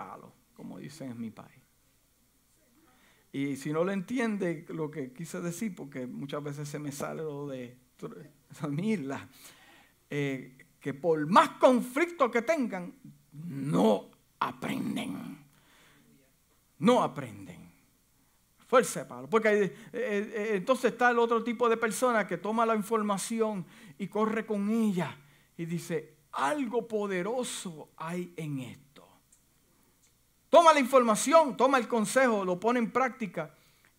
como 0.53 0.79
dicen 0.79 1.11
en 1.11 1.19
mi 1.19 1.29
país. 1.29 1.62
Y 3.33 3.55
si 3.55 3.73
no 3.73 3.83
lo 3.83 3.91
entiende 3.91 4.63
lo 4.69 4.91
que 4.91 5.11
quise 5.11 5.41
decir, 5.41 5.73
porque 5.73 6.05
muchas 6.05 6.43
veces 6.43 6.69
se 6.69 6.77
me 6.77 6.91
sale 6.91 7.23
lo 7.23 7.47
de 7.47 7.75
Mirla, 8.69 9.27
eh, 10.07 10.55
que 10.79 10.93
por 10.93 11.25
más 11.25 11.49
conflicto 11.59 12.29
que 12.29 12.43
tengan, 12.43 12.93
no 13.31 14.11
aprenden. 14.39 15.43
No 16.77 17.01
aprenden. 17.01 17.71
Fuerza 18.67 18.99
de 18.99 19.05
palo. 19.07 19.27
Porque 19.27 19.63
eh, 19.63 19.73
eh, 19.93 20.49
entonces 20.53 20.91
está 20.91 21.09
el 21.09 21.17
otro 21.17 21.43
tipo 21.43 21.67
de 21.67 21.77
persona 21.77 22.27
que 22.27 22.37
toma 22.37 22.67
la 22.67 22.75
información 22.75 23.65
y 23.97 24.09
corre 24.09 24.45
con 24.45 24.69
ella 24.69 25.17
y 25.57 25.65
dice, 25.65 26.17
algo 26.33 26.87
poderoso 26.87 27.89
hay 27.97 28.31
en 28.37 28.59
esto. 28.59 28.82
Toma 30.53 30.71
la 30.71 30.79
información, 30.79 31.57
toma 31.57 31.79
el 31.79 31.87
consejo, 31.87 32.45
lo 32.45 32.59
pone 32.59 32.77
en 32.77 32.91
práctica 32.91 33.49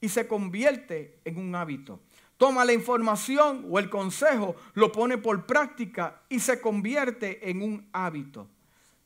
y 0.01 0.09
se 0.09 0.29
convierte 0.29 1.19
en 1.25 1.37
un 1.37 1.53
hábito. 1.57 1.99
Toma 2.37 2.64
la 2.64 2.73
información 2.73 3.67
o 3.69 3.81
el 3.81 3.90
consejo, 3.90 4.55
lo 4.75 4.93
pone 4.93 5.19
por 5.19 5.47
práctica 5.47 6.23
y 6.29 6.38
se 6.38 6.61
convierte 6.61 7.51
en 7.51 7.61
un 7.61 7.88
hábito. 7.93 8.47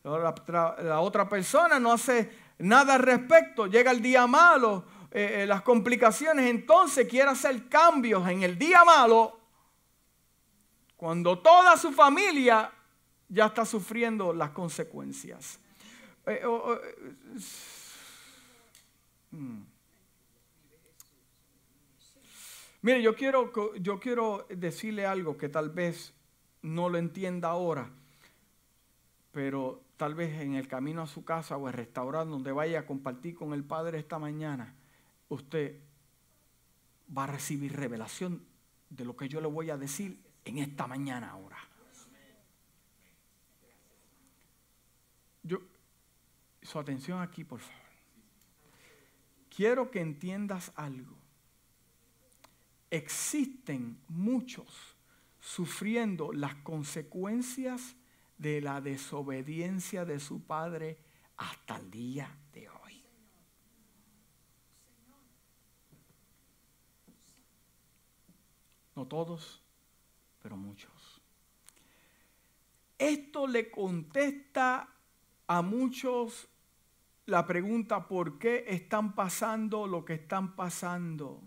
La, 0.05 1.01
otra 1.01 1.27
persona 1.27 1.81
no 1.81 1.91
hace 1.91 2.31
nada 2.59 2.97
al 2.97 3.01
respecto, 3.01 3.67
llega 3.67 3.93
el 3.93 4.03
día 4.03 4.27
malo, 4.27 4.85
eh, 5.11 5.39
eh, 5.39 5.47
las 5.47 5.63
complicaciones, 5.63 6.51
entonces 6.51 7.09
quiere 7.09 7.31
hacer 7.31 7.67
cambios 7.71 8.29
en 8.29 8.43
el 8.43 8.59
día 8.59 8.85
malo, 8.85 9.41
cuando 10.99 11.39
toda 11.39 11.79
su 11.79 11.93
familia 11.93 12.71
ya 13.27 13.47
está 13.47 13.65
sufriendo 13.65 14.35
las 14.35 14.51
consecuencias. 14.51 15.59
Eh, 16.29 16.43
mm. 19.31 19.63
Mire, 22.83 23.03
yo 23.03 23.17
quiero, 23.17 23.53
yo 23.77 23.99
quiero 23.99 24.47
decirle 24.49 25.05
algo 25.05 25.37
que 25.37 25.49
tal 25.49 25.71
vez 25.71 26.15
no 26.63 26.89
lo 26.89 26.99
entienda 26.99 27.49
ahora, 27.49 27.91
pero 29.33 29.83
tal 29.97 30.15
vez 30.15 30.41
en 30.41 30.55
el 30.55 30.69
camino 30.69 31.03
a 31.03 31.07
su 31.07 31.25
casa 31.25 31.57
o 31.57 31.67
el 31.67 31.75
restaurante 31.75 32.31
donde 32.31 32.53
vaya 32.53 32.81
a 32.81 32.87
compartir 32.87 33.35
con 33.35 33.53
el 33.53 33.65
Padre 33.65 33.99
esta 33.99 34.19
mañana, 34.19 34.75
usted 35.29 35.81
va 37.17 37.25
a 37.25 37.29
recibir 37.29 37.75
revelación 37.75 38.45
de 38.91 39.05
lo 39.05 39.17
que 39.17 39.29
yo 39.29 39.41
le 39.41 39.49
voy 39.49 39.71
a 39.71 39.77
decir 39.77 40.23
en 40.45 40.59
esta 40.59 40.87
mañana 40.87 41.31
ahora. 41.31 41.57
Yo, 45.43 45.59
su 46.69 46.79
atención 46.79 47.23
aquí, 47.23 47.45
por 47.45 47.61
favor. 47.61 47.89
Quiero 49.49 49.91
que 49.91 50.01
entiendas 50.01 50.71
algo. 50.77 51.17
Existen 52.91 53.99
muchos 54.09 54.95
sufriendo 55.41 56.33
las 56.33 56.55
consecuencias 56.57 57.97
de 58.37 58.61
la 58.61 58.81
desobediencia 58.81 60.05
de 60.05 60.21
su 60.21 60.43
padre 60.43 60.99
hasta 61.39 61.77
el 61.77 61.91
día 61.91 62.39
de 62.53 62.69
hoy. 62.69 63.03
No 68.95 69.07
todos, 69.07 69.63
pero 70.43 70.57
muchos. 70.57 71.21
Esto 72.99 73.47
le 73.47 73.71
contesta 73.71 74.89
a 75.47 75.63
muchos 75.63 76.49
la 77.29 77.47
pregunta 77.47 78.09
por 78.09 78.39
qué 78.39 78.65
están 78.69 79.15
pasando 79.15 79.87
lo 79.87 80.03
que 80.03 80.15
están 80.15 80.57
pasando. 80.57 81.43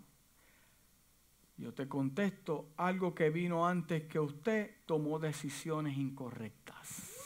Yo 1.58 1.74
te 1.74 1.88
contesto, 1.88 2.70
algo 2.78 3.16
que 3.16 3.32
vino 3.32 3.66
antes 3.66 4.04
que 4.04 4.20
usted 4.20 4.76
tomó 4.86 5.18
decisiones 5.18 5.98
incorrectas. 5.98 7.18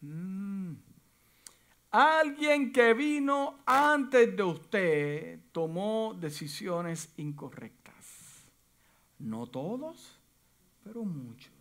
Mm. 0.00 0.74
Alguien 1.90 2.72
que 2.72 2.94
vino 2.94 3.58
antes 3.66 4.34
de 4.34 4.42
usted 4.42 5.40
tomó 5.52 6.16
decisiones 6.18 7.12
incorrectas. 7.18 8.46
No 9.18 9.46
todos, 9.46 10.18
pero 10.84 11.04
muchos. 11.04 11.57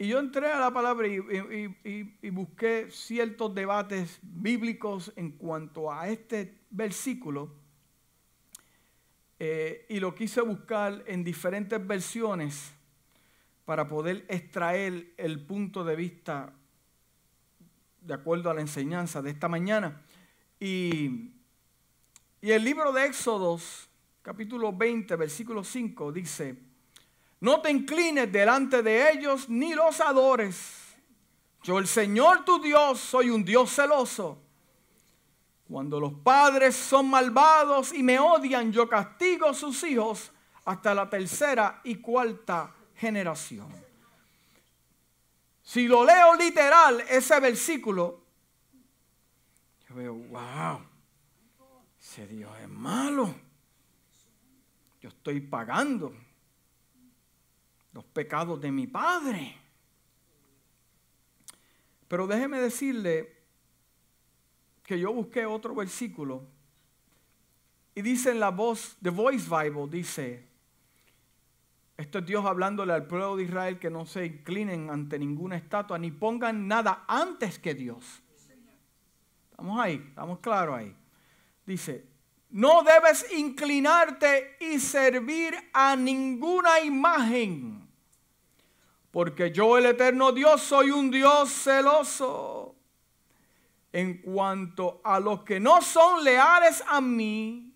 Y 0.00 0.08
yo 0.08 0.18
entré 0.18 0.50
a 0.50 0.58
la 0.58 0.72
palabra 0.72 1.06
y, 1.06 2.30
busqué 2.30 2.90
ciertos 2.90 3.54
debates 3.54 4.18
bíblicos 4.22 5.12
en 5.14 5.32
cuanto 5.32 5.92
a 5.92 6.08
este 6.08 6.62
versículo. 6.70 7.52
Eh, 9.38 9.84
y 9.90 10.00
lo 10.00 10.14
quise 10.14 10.40
buscar 10.40 11.04
en 11.06 11.22
diferentes 11.22 11.86
versiones 11.86 12.72
para 13.66 13.86
poder 13.86 14.24
extraer 14.30 15.12
el 15.18 15.44
punto 15.44 15.84
de 15.84 15.96
vista 15.96 16.50
de 18.00 18.14
acuerdo 18.14 18.48
a 18.48 18.54
la 18.54 18.62
enseñanza 18.62 19.20
de 19.20 19.28
esta 19.28 19.48
mañana. 19.48 20.00
Y, 20.58 21.34
y 22.40 22.52
el 22.52 22.64
libro 22.64 22.90
de 22.94 23.04
Éxodos, 23.04 23.86
capítulo 24.22 24.72
20, 24.72 25.14
versículo 25.16 25.62
5, 25.62 26.10
dice, 26.10 26.69
no 27.40 27.62
te 27.62 27.70
inclines 27.70 28.30
delante 28.30 28.82
de 28.82 29.12
ellos 29.12 29.48
ni 29.48 29.74
los 29.74 30.00
adores. 30.00 30.96
Yo 31.62 31.78
el 31.78 31.86
Señor 31.86 32.44
tu 32.44 32.60
Dios 32.60 33.00
soy 33.00 33.30
un 33.30 33.44
Dios 33.44 33.74
celoso. 33.74 34.38
Cuando 35.66 36.00
los 36.00 36.12
padres 36.12 36.76
son 36.76 37.08
malvados 37.08 37.92
y 37.92 38.02
me 38.02 38.18
odian, 38.18 38.72
yo 38.72 38.88
castigo 38.88 39.46
a 39.46 39.54
sus 39.54 39.82
hijos 39.84 40.32
hasta 40.64 40.94
la 40.94 41.08
tercera 41.08 41.80
y 41.84 41.96
cuarta 41.96 42.74
generación. 42.96 43.68
Si 45.62 45.86
lo 45.86 46.04
leo 46.04 46.34
literal, 46.34 47.00
ese 47.08 47.38
versículo, 47.38 48.24
yo 49.88 49.94
veo, 49.94 50.14
wow, 50.14 50.80
ese 51.98 52.26
Dios 52.26 52.50
es 52.60 52.68
malo. 52.68 53.34
Yo 55.00 55.08
estoy 55.08 55.40
pagando 55.40 56.12
los 57.92 58.04
pecados 58.04 58.60
de 58.60 58.70
mi 58.70 58.86
padre. 58.86 59.56
Pero 62.08 62.26
déjeme 62.26 62.60
decirle 62.60 63.36
que 64.82 64.98
yo 64.98 65.12
busqué 65.12 65.46
otro 65.46 65.74
versículo 65.74 66.44
y 67.94 68.02
dice 68.02 68.30
en 68.30 68.40
la 68.40 68.50
voz, 68.50 68.96
The 69.02 69.10
Voice 69.10 69.48
Bible, 69.48 69.86
dice, 69.88 70.44
esto 71.96 72.18
es 72.18 72.26
Dios 72.26 72.46
hablándole 72.46 72.92
al 72.92 73.06
pueblo 73.06 73.36
de 73.36 73.44
Israel 73.44 73.78
que 73.78 73.90
no 73.90 74.06
se 74.06 74.26
inclinen 74.26 74.90
ante 74.90 75.18
ninguna 75.18 75.56
estatua 75.56 75.98
ni 75.98 76.10
pongan 76.10 76.66
nada 76.66 77.04
antes 77.06 77.58
que 77.58 77.74
Dios. 77.74 78.22
Estamos 79.50 79.78
ahí, 79.78 80.02
estamos 80.08 80.38
claros 80.38 80.78
ahí. 80.78 80.96
Dice, 81.66 82.09
no 82.50 82.82
debes 82.82 83.26
inclinarte 83.32 84.56
y 84.60 84.78
servir 84.78 85.54
a 85.72 85.94
ninguna 85.96 86.80
imagen, 86.80 87.88
porque 89.10 89.50
yo 89.52 89.78
el 89.78 89.86
eterno 89.86 90.32
Dios 90.32 90.62
soy 90.62 90.90
un 90.90 91.10
Dios 91.10 91.50
celoso. 91.50 92.74
En 93.92 94.18
cuanto 94.18 95.00
a 95.02 95.18
los 95.18 95.42
que 95.42 95.58
no 95.58 95.82
son 95.82 96.22
leales 96.22 96.80
a 96.86 97.00
mí, 97.00 97.74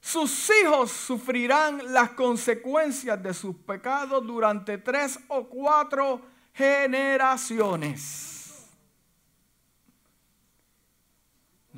sus 0.00 0.48
hijos 0.62 0.92
sufrirán 0.92 1.92
las 1.92 2.10
consecuencias 2.10 3.20
de 3.20 3.34
sus 3.34 3.56
pecados 3.56 4.24
durante 4.24 4.78
tres 4.78 5.18
o 5.26 5.44
cuatro 5.48 6.22
generaciones. 6.54 8.37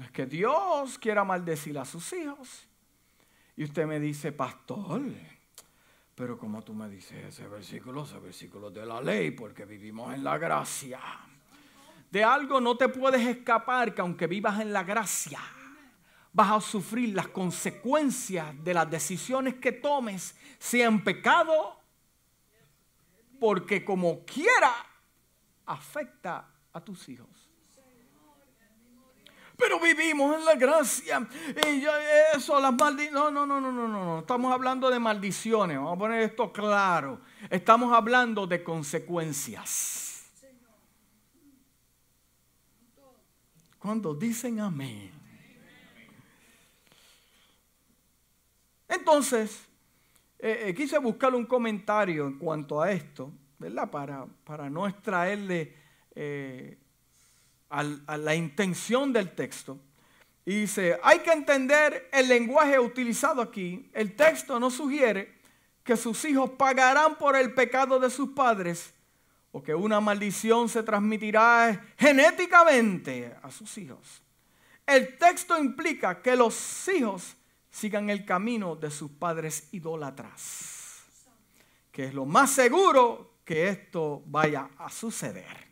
Es 0.01 0.11
que 0.11 0.27
Dios 0.27 0.99
quiera 0.99 1.25
maldecir 1.25 1.79
a 1.79 1.85
sus 1.85 2.13
hijos. 2.13 2.67
Y 3.57 3.65
usted 3.65 3.87
me 3.87 4.01
dice, 4.01 4.33
pastor, 4.33 5.03
pero 6.15 6.39
como 6.39 6.63
tú 6.63 6.73
me 6.73 6.89
dices 6.89 7.25
ese 7.25 7.47
versículo, 7.49 8.05
ese 8.05 8.19
versículo 8.19 8.71
de 8.71 8.87
la 8.87 9.01
ley, 9.01 9.31
porque 9.33 9.65
vivimos 9.65 10.15
en 10.15 10.25
la 10.25 10.39
gracia. 10.39 11.01
De 12.11 12.25
algo 12.25 12.61
no 12.61 12.77
te 12.77 12.89
puedes 12.89 13.27
escapar 13.27 13.95
que 13.95 14.01
aunque 14.01 14.27
vivas 14.27 14.61
en 14.61 14.73
la 14.73 14.83
gracia, 14.83 15.41
vas 16.33 16.51
a 16.51 16.61
sufrir 16.61 17.15
las 17.15 17.29
consecuencias 17.29 18.65
de 18.65 18.75
las 18.75 18.91
decisiones 18.91 19.57
que 19.57 19.73
tomes, 19.73 20.37
sean 20.59 21.05
pecado, 21.05 21.79
porque 23.39 23.85
como 23.85 24.25
quiera 24.25 24.75
afecta 25.67 26.49
a 26.73 26.81
tus 26.81 27.09
hijos. 27.09 27.50
Pero 29.61 29.79
vivimos 29.79 30.37
en 30.37 30.45
la 30.45 30.55
gracia. 30.55 31.29
Y 31.67 31.85
eso, 32.35 32.59
las 32.59 32.73
maldiciones. 32.73 33.13
No, 33.13 33.31
no, 33.31 33.47
no, 33.47 33.61
no, 33.61 33.71
no, 33.71 33.87
no. 33.87 34.19
Estamos 34.21 34.53
hablando 34.53 34.91
de 34.91 34.99
maldiciones. 34.99 35.77
Vamos 35.77 35.95
a 35.95 35.99
poner 35.99 36.23
esto 36.23 36.51
claro. 36.53 37.21
Estamos 37.51 37.93
hablando 37.93 38.47
de 38.47 38.65
consecuencias. 38.65 40.31
Cuando 43.79 44.15
dicen 44.15 44.61
amén. 44.61 45.11
Entonces, 48.89 49.67
eh, 50.39 50.65
eh, 50.69 50.75
quise 50.75 50.99
buscar 50.99 51.35
un 51.35 51.47
comentario 51.47 52.27
en 52.27 52.39
cuanto 52.39 52.81
a 52.83 52.91
esto, 52.91 53.33
¿verdad? 53.59 53.91
Para, 53.91 54.27
para 54.45 54.69
no 54.69 54.87
extraerle 54.87 55.75
eh, 56.15 56.77
a 57.71 58.17
la 58.17 58.35
intención 58.35 59.13
del 59.13 59.35
texto. 59.35 59.79
Y 60.45 60.63
dice, 60.63 60.99
hay 61.03 61.21
que 61.21 61.33
entender 61.33 62.09
el 62.13 62.29
lenguaje 62.29 62.79
utilizado 62.79 63.41
aquí. 63.41 63.89
El 63.93 64.17
texto 64.17 64.59
no 64.59 64.71
sugiere 64.71 65.41
que 65.85 65.97
sus 65.97 66.25
hijos 66.25 66.51
pagarán 66.51 67.17
por 67.17 67.37
el 67.37 67.55
pecado 67.55 67.99
de 67.99 68.11
sus 68.11 68.31
padres 68.31 68.93
o 69.53 69.63
que 69.63 69.75
una 69.75 70.01
maldición 70.01 70.69
se 70.69 70.83
transmitirá 70.83 71.85
genéticamente 71.97 73.35
a 73.43 73.51
sus 73.51 73.77
hijos. 73.79 74.23
El 74.87 75.19
texto 75.19 75.59
implica 75.59 76.21
que 76.21 76.35
los 76.37 76.89
hijos 76.89 77.37
sigan 77.71 78.11
el 78.11 78.25
camino 78.25 78.75
de 78.77 78.91
sus 78.91 79.11
padres 79.11 79.69
idólatras. 79.73 81.05
Que 81.93 82.07
es 82.07 82.15
lo 82.15 82.25
más 82.25 82.51
seguro 82.51 83.39
que 83.45 83.69
esto 83.69 84.23
vaya 84.27 84.71
a 84.79 84.91
suceder. 84.91 85.70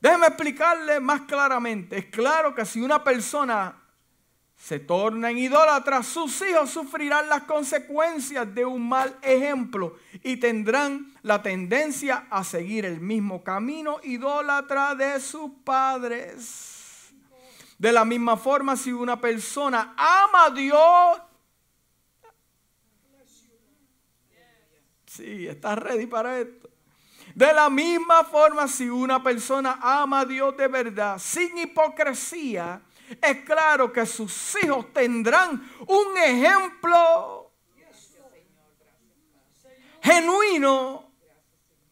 Déjeme 0.00 0.26
explicarle 0.26 1.00
más 1.00 1.22
claramente. 1.22 1.98
Es 1.98 2.06
claro 2.06 2.54
que 2.54 2.64
si 2.64 2.80
una 2.80 3.02
persona 3.02 3.82
se 4.56 4.80
torna 4.80 5.30
en 5.30 5.38
idólatra, 5.38 6.02
sus 6.02 6.40
hijos 6.42 6.70
sufrirán 6.70 7.28
las 7.28 7.42
consecuencias 7.42 8.52
de 8.54 8.64
un 8.64 8.88
mal 8.88 9.16
ejemplo 9.22 9.96
y 10.22 10.38
tendrán 10.38 11.14
la 11.22 11.42
tendencia 11.42 12.26
a 12.30 12.42
seguir 12.42 12.84
el 12.84 13.00
mismo 13.00 13.44
camino 13.44 14.00
idólatra 14.02 14.94
de 14.94 15.20
sus 15.20 15.50
padres. 15.64 17.12
De 17.78 17.92
la 17.92 18.04
misma 18.04 18.36
forma, 18.36 18.76
si 18.76 18.90
una 18.92 19.20
persona 19.20 19.94
ama 19.96 20.46
a 20.46 20.50
Dios, 20.50 21.22
sí, 25.04 25.46
está 25.46 25.74
ready 25.74 26.06
para 26.06 26.40
esto. 26.40 26.70
De 27.36 27.52
la 27.52 27.68
misma 27.68 28.24
forma, 28.24 28.66
si 28.66 28.88
una 28.88 29.22
persona 29.22 29.78
ama 29.82 30.20
a 30.20 30.24
Dios 30.24 30.56
de 30.56 30.68
verdad, 30.68 31.18
sin 31.18 31.58
hipocresía, 31.58 32.80
es 33.20 33.44
claro 33.44 33.92
que 33.92 34.06
sus 34.06 34.56
hijos 34.64 34.90
tendrán 34.94 35.70
un 35.86 36.16
ejemplo 36.16 37.52
genuino, 40.00 41.12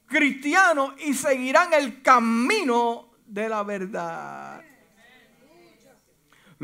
cristiano, 0.07 0.95
y 0.97 1.13
seguirán 1.13 1.75
el 1.75 2.01
camino 2.01 3.11
de 3.27 3.47
la 3.47 3.63
verdad. 3.65 4.64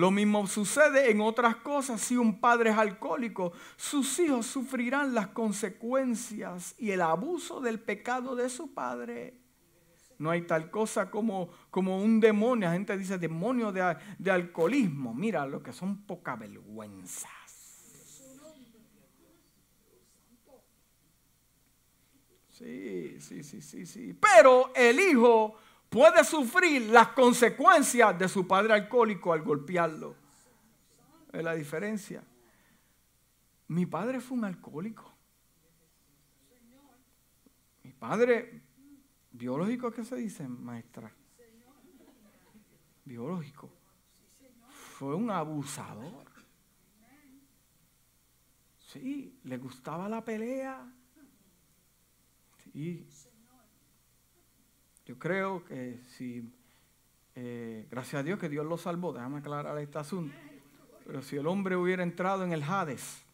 Lo 0.01 0.11
mismo 0.11 0.47
sucede 0.47 1.11
en 1.11 1.21
otras 1.21 1.57
cosas. 1.57 2.01
Si 2.01 2.17
un 2.17 2.41
padre 2.41 2.71
es 2.71 2.79
alcohólico, 2.79 3.53
sus 3.77 4.19
hijos 4.19 4.47
sufrirán 4.47 5.13
las 5.13 5.27
consecuencias 5.27 6.75
y 6.79 6.93
el 6.93 7.03
abuso 7.03 7.61
del 7.61 7.79
pecado 7.79 8.35
de 8.35 8.49
su 8.49 8.73
padre. 8.73 9.35
No 10.17 10.31
hay 10.31 10.47
tal 10.47 10.71
cosa 10.71 11.11
como, 11.11 11.51
como 11.71 12.03
un 12.03 12.19
demonio. 12.19 12.67
La 12.67 12.73
gente 12.73 12.97
dice 12.97 13.19
demonio 13.19 13.73
de, 13.73 13.95
de 14.19 14.31
alcoholismo. 14.31 15.13
Mira 15.13 15.45
lo 15.45 15.63
que 15.63 15.75
son 15.75 16.07
poca 16.07 16.35
vergüenzas. 16.35 17.31
Sí, 22.49 23.21
sí, 23.21 23.43
sí, 23.43 23.61
sí, 23.61 23.85
sí. 23.85 24.15
Pero 24.15 24.73
el 24.75 24.99
hijo 24.99 25.57
puede 25.91 26.25
sufrir 26.25 26.89
las 26.89 27.09
consecuencias 27.09 28.19
de 28.19 28.29
su 28.29 28.47
padre 28.47 28.73
alcohólico 28.73 29.35
al 29.35 29.43
golpearlo. 29.43 30.17
Es 31.33 31.45
la 31.45 31.55
diferencia. 31.55 32.25
Mi 33.69 33.85
padre 33.85 34.21
fue 34.21 34.39
un 34.39 34.47
alcohólico. 34.47 35.11
Padre 38.01 38.63
biológico, 39.31 39.93
¿qué 39.93 40.03
se 40.03 40.17
dice, 40.17 40.49
maestra? 40.49 41.13
Biológico. 43.05 43.69
Fue 44.97 45.15
un 45.15 45.31
abusador. 45.31 46.27
Sí, 48.79 49.39
le 49.45 49.59
gustaba 49.59 50.09
la 50.09 50.25
pelea. 50.25 50.91
Sí. 52.73 53.07
Yo 55.11 55.19
creo 55.19 55.65
que 55.65 55.99
si, 56.17 56.49
eh, 57.35 57.85
gracias 57.91 58.21
a 58.21 58.23
Dios 58.23 58.39
que 58.39 58.49
Dios 58.49 58.65
lo 58.65 58.79
salvó, 58.79 59.13
déjame 59.13 59.39
aclarar 59.39 59.77
este 59.79 59.99
asunto. 59.99 60.33
Pero 61.05 61.21
si 61.21 61.35
el 61.35 61.49
hombre 61.49 61.75
hubiera 61.75 62.05
entrado 62.05 62.45
en 62.45 62.53
el 62.53 62.63
Hades, 62.63 63.25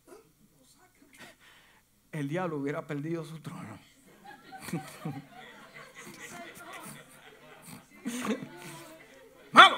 el 2.13 2.29
diablo 2.29 2.57
hubiera 2.57 2.87
perdido 2.87 3.27
su 3.27 3.41
trono. 3.41 3.79
Malo. 9.53 9.77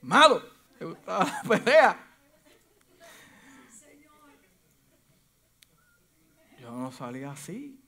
Malo. 0.00 0.42
Le 0.80 0.86
gustaba 0.86 1.26
la 1.26 1.42
pelea. 1.42 2.06
Yo 6.58 6.70
no 6.70 6.90
salía 6.90 7.32
así. 7.32 7.81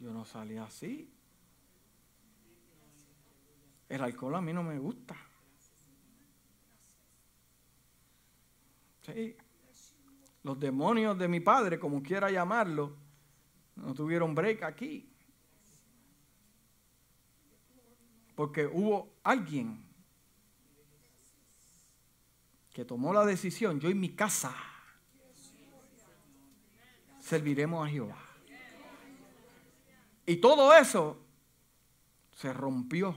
Yo 0.00 0.12
no 0.12 0.24
salía 0.24 0.64
así. 0.64 1.12
El 3.88 4.02
alcohol 4.02 4.36
a 4.36 4.40
mí 4.40 4.52
no 4.52 4.62
me 4.62 4.78
gusta. 4.78 5.14
Sí. 9.02 9.36
Los 10.42 10.58
demonios 10.58 11.18
de 11.18 11.28
mi 11.28 11.40
padre, 11.40 11.78
como 11.78 12.02
quiera 12.02 12.30
llamarlo, 12.30 12.96
no 13.76 13.92
tuvieron 13.92 14.34
break 14.34 14.62
aquí. 14.62 15.06
Porque 18.34 18.66
hubo 18.66 19.16
alguien 19.22 19.84
que 22.72 22.86
tomó 22.86 23.12
la 23.12 23.26
decisión, 23.26 23.78
yo 23.80 23.90
en 23.90 24.00
mi 24.00 24.14
casa 24.14 24.56
serviremos 27.18 27.86
a 27.86 27.90
Jehová. 27.90 28.29
Y 30.26 30.36
todo 30.36 30.74
eso 30.74 31.18
se 32.32 32.52
rompió. 32.52 33.14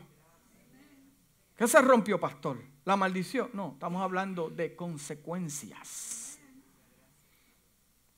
¿Qué 1.56 1.68
se 1.68 1.82
rompió, 1.82 2.20
pastor? 2.20 2.62
La 2.86 2.96
maldición. 2.96 3.50
No, 3.54 3.74
estamos 3.74 4.02
hablando 4.02 4.50
de 4.50 4.76
consecuencias. 4.76 6.39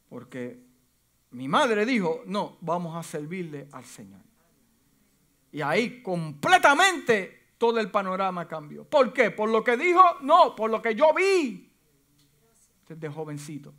Porque 0.09 0.63
mi 1.31 1.47
madre 1.47 1.85
dijo, 1.85 2.23
no, 2.25 2.57
vamos 2.61 2.95
a 2.95 3.03
servirle 3.03 3.67
al 3.71 3.83
Señor. 3.83 4.21
Y 5.51 5.61
ahí 5.61 6.01
completamente 6.01 7.53
todo 7.57 7.79
el 7.79 7.91
panorama 7.91 8.47
cambió. 8.47 8.83
¿Por 8.85 9.13
qué? 9.13 9.31
¿Por 9.31 9.49
lo 9.49 9.63
que 9.63 9.77
dijo? 9.77 10.01
No, 10.21 10.55
por 10.55 10.69
lo 10.69 10.81
que 10.81 10.95
yo 10.95 11.13
vi 11.13 11.71
desde 12.87 13.09
jovencito. 13.09 13.73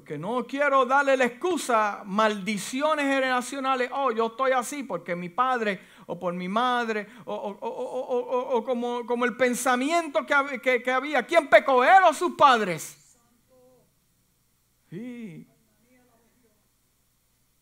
Porque 0.00 0.16
no 0.16 0.46
quiero 0.46 0.86
darle 0.86 1.14
la 1.14 1.26
excusa, 1.26 2.00
maldiciones 2.06 3.04
generacionales. 3.04 3.90
Oh, 3.92 4.10
yo 4.10 4.28
estoy 4.28 4.52
así 4.52 4.82
porque 4.82 5.14
mi 5.14 5.28
padre 5.28 5.78
o 6.06 6.18
por 6.18 6.32
mi 6.32 6.48
madre 6.48 7.06
o, 7.26 8.64
como, 8.64 9.04
como, 9.04 9.26
el 9.26 9.36
pensamiento 9.36 10.24
que, 10.24 10.80
que, 10.82 10.90
había. 10.90 11.26
¿Quién 11.26 11.50
pecó? 11.50 11.84
¿Él 11.84 12.02
o 12.08 12.14
sus 12.14 12.34
padres? 12.34 12.96
Sí. 14.88 15.46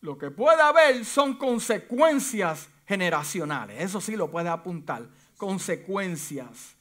Lo 0.00 0.16
que 0.16 0.30
puede 0.30 0.62
haber 0.62 1.04
son 1.04 1.34
consecuencias 1.34 2.68
generacionales. 2.86 3.82
Eso 3.82 4.00
sí 4.00 4.14
lo 4.14 4.30
puede 4.30 4.48
apuntar. 4.48 5.08
Consecuencias. 5.36 6.76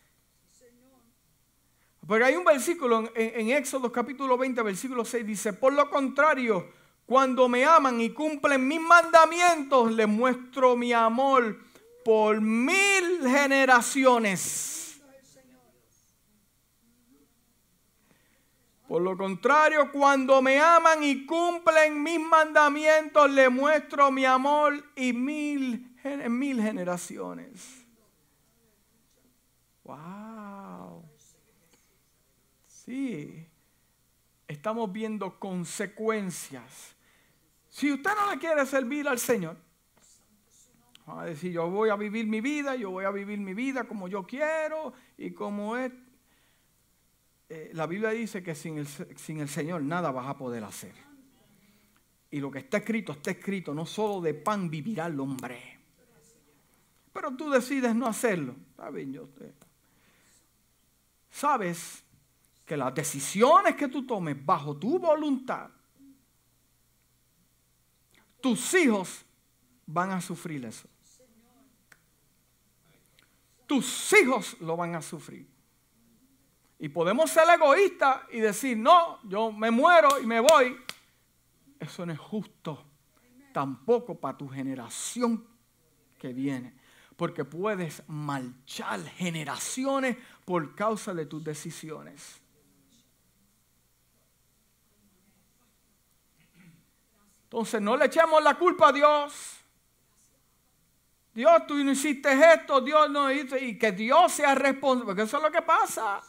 Porque 2.08 2.24
hay 2.24 2.36
un 2.38 2.46
versículo 2.46 3.12
en, 3.13 3.50
Éxodo 3.50 3.91
capítulo 3.91 4.38
20, 4.38 4.62
versículo 4.62 5.04
6, 5.04 5.28
dice, 5.28 5.52
por 5.52 5.74
lo 5.74 5.89
contrario, 5.89 6.72
cuando 7.06 7.50
me 7.50 7.65
aman 7.65 8.00
y 8.00 8.12
cumplen 8.12 8.65
mis 8.65 8.80
mandamientos, 8.80 9.91
les 9.91 10.08
muestro 10.08 10.78
mi 10.78 10.93
amor 10.93 11.60
por 12.06 12.39
mil 12.39 13.20
generaciones. 13.28 15.02
Por 18.88 19.02
lo 19.02 19.17
contrario, 19.17 19.91
cuando 19.91 20.41
me 20.41 20.62
aman 20.62 21.04
y 21.04 21.26
cumplen 21.26 22.02
mis 22.02 22.22
mandamientos, 22.22 23.30
les 23.32 23.52
muestro 23.52 24.13
mi 24.13 24.24
amor 24.24 24.82
y 24.96 25.12
mil, 25.12 25.93
mil 26.30 26.62
generaciones. 26.62 27.86
Wow. 29.84 30.37
Sí, 32.88 33.45
estamos 34.47 34.89
viendo 34.93 35.38
consecuencias. 35.38 36.95
Si 37.67 37.91
usted 37.91 38.12
no 38.15 38.32
le 38.32 38.39
quiere 38.39 38.65
servir 38.65 39.10
al 39.10 39.19
Señor, 39.19 39.58
va 41.06 41.23
a 41.23 41.26
decir, 41.26 41.52
yo 41.52 41.69
voy 41.69 41.89
a 41.89 41.97
vivir 41.97 42.28
mi 42.28 42.39
vida, 42.39 42.78
yo 42.78 42.91
voy 42.91 43.04
a 43.04 43.12
vivir 43.12 43.39
mi 43.39 43.54
vida 43.54 43.84
como 43.84 44.08
yo 44.08 44.26
quiero 44.26 44.93
y 45.17 45.32
como 45.32 45.76
es. 45.76 45.91
Eh, 47.50 47.71
la 47.73 47.88
Biblia 47.88 48.12
dice 48.12 48.41
que 48.41 48.56
sin 48.56 48.78
el, 48.78 49.50
Señor 49.50 49.82
nada 49.82 50.10
vas 50.12 50.28
a 50.28 50.38
poder 50.38 50.63
hacer. 50.63 50.93
Y 52.32 52.39
lo 52.39 52.50
que 52.50 52.60
está 52.60 52.78
escrito, 52.78 53.12
está 53.12 53.32
escrito, 53.32 53.73
no 53.73 53.86
solo 53.86 54.21
de 54.21 54.34
pan 54.34 54.69
vivirá 54.69 55.08
el 55.08 55.19
hombre. 55.19 55.78
Pero 57.12 57.36
tú 57.36 57.50
decides 57.50 57.93
no 57.93 58.08
hacerlo. 58.08 58.56
Sabes 61.30 62.07
que 62.68 62.76
las 62.76 62.94
decisiones 62.94 63.78
que 63.78 63.88
tú 63.88 64.06
tomes 64.06 64.46
bajo 64.46 64.76
tu 64.76 65.00
voluntad, 65.00 65.70
tus 68.42 68.74
hijos 68.74 69.26
van 69.86 70.12
a 70.12 70.20
sufrir 70.20 70.66
eso. 70.66 70.90
Tus 73.66 74.14
hijos 74.14 74.58
lo 74.60 74.76
van 74.76 74.96
a 74.96 75.02
sufrir. 75.02 75.48
Y 76.78 76.90
podemos 76.90 77.32
ser 77.32 77.50
egoístas 77.50 78.24
y 78.34 78.42
decir, 78.42 78.78
no, 78.78 79.20
yo 79.24 79.50
me 79.54 79.72
muero 79.72 80.20
y 80.22 80.26
me 80.26 80.42
voy. 80.42 80.76
Eso 81.80 82.06
no 82.06 82.12
es 82.12 82.20
justo. 82.20 82.86
Tampoco 83.54 84.20
para 84.20 84.38
tu 84.38 84.50
generación 84.50 85.48
que 86.20 86.34
viene. 86.34 86.76
Porque 87.16 87.46
puedes 87.46 88.04
marchar 88.08 89.02
generaciones 89.06 90.18
por 90.44 90.76
causa 90.76 91.14
de 91.14 91.26
tus 91.26 91.44
decisiones. 91.44 92.42
Entonces 97.48 97.82
no 97.82 97.96
le 97.96 98.06
echemos 98.06 98.44
la 98.44 98.56
culpa 98.56 98.90
a 98.90 98.92
Dios. 98.92 99.58
Dios, 101.34 101.66
tú 101.66 101.76
no 101.76 101.92
hiciste 101.92 102.30
esto, 102.54 102.82
Dios 102.82 103.10
no 103.10 103.32
hizo, 103.32 103.58
y 103.58 103.78
que 103.78 103.94
Dios 103.94 104.34
sea 104.34 104.54
responsable, 104.54 105.06
porque 105.06 105.22
eso 105.22 105.38
es 105.38 105.44
lo 105.44 105.52
que 105.52 105.62
pasa. 105.62 106.22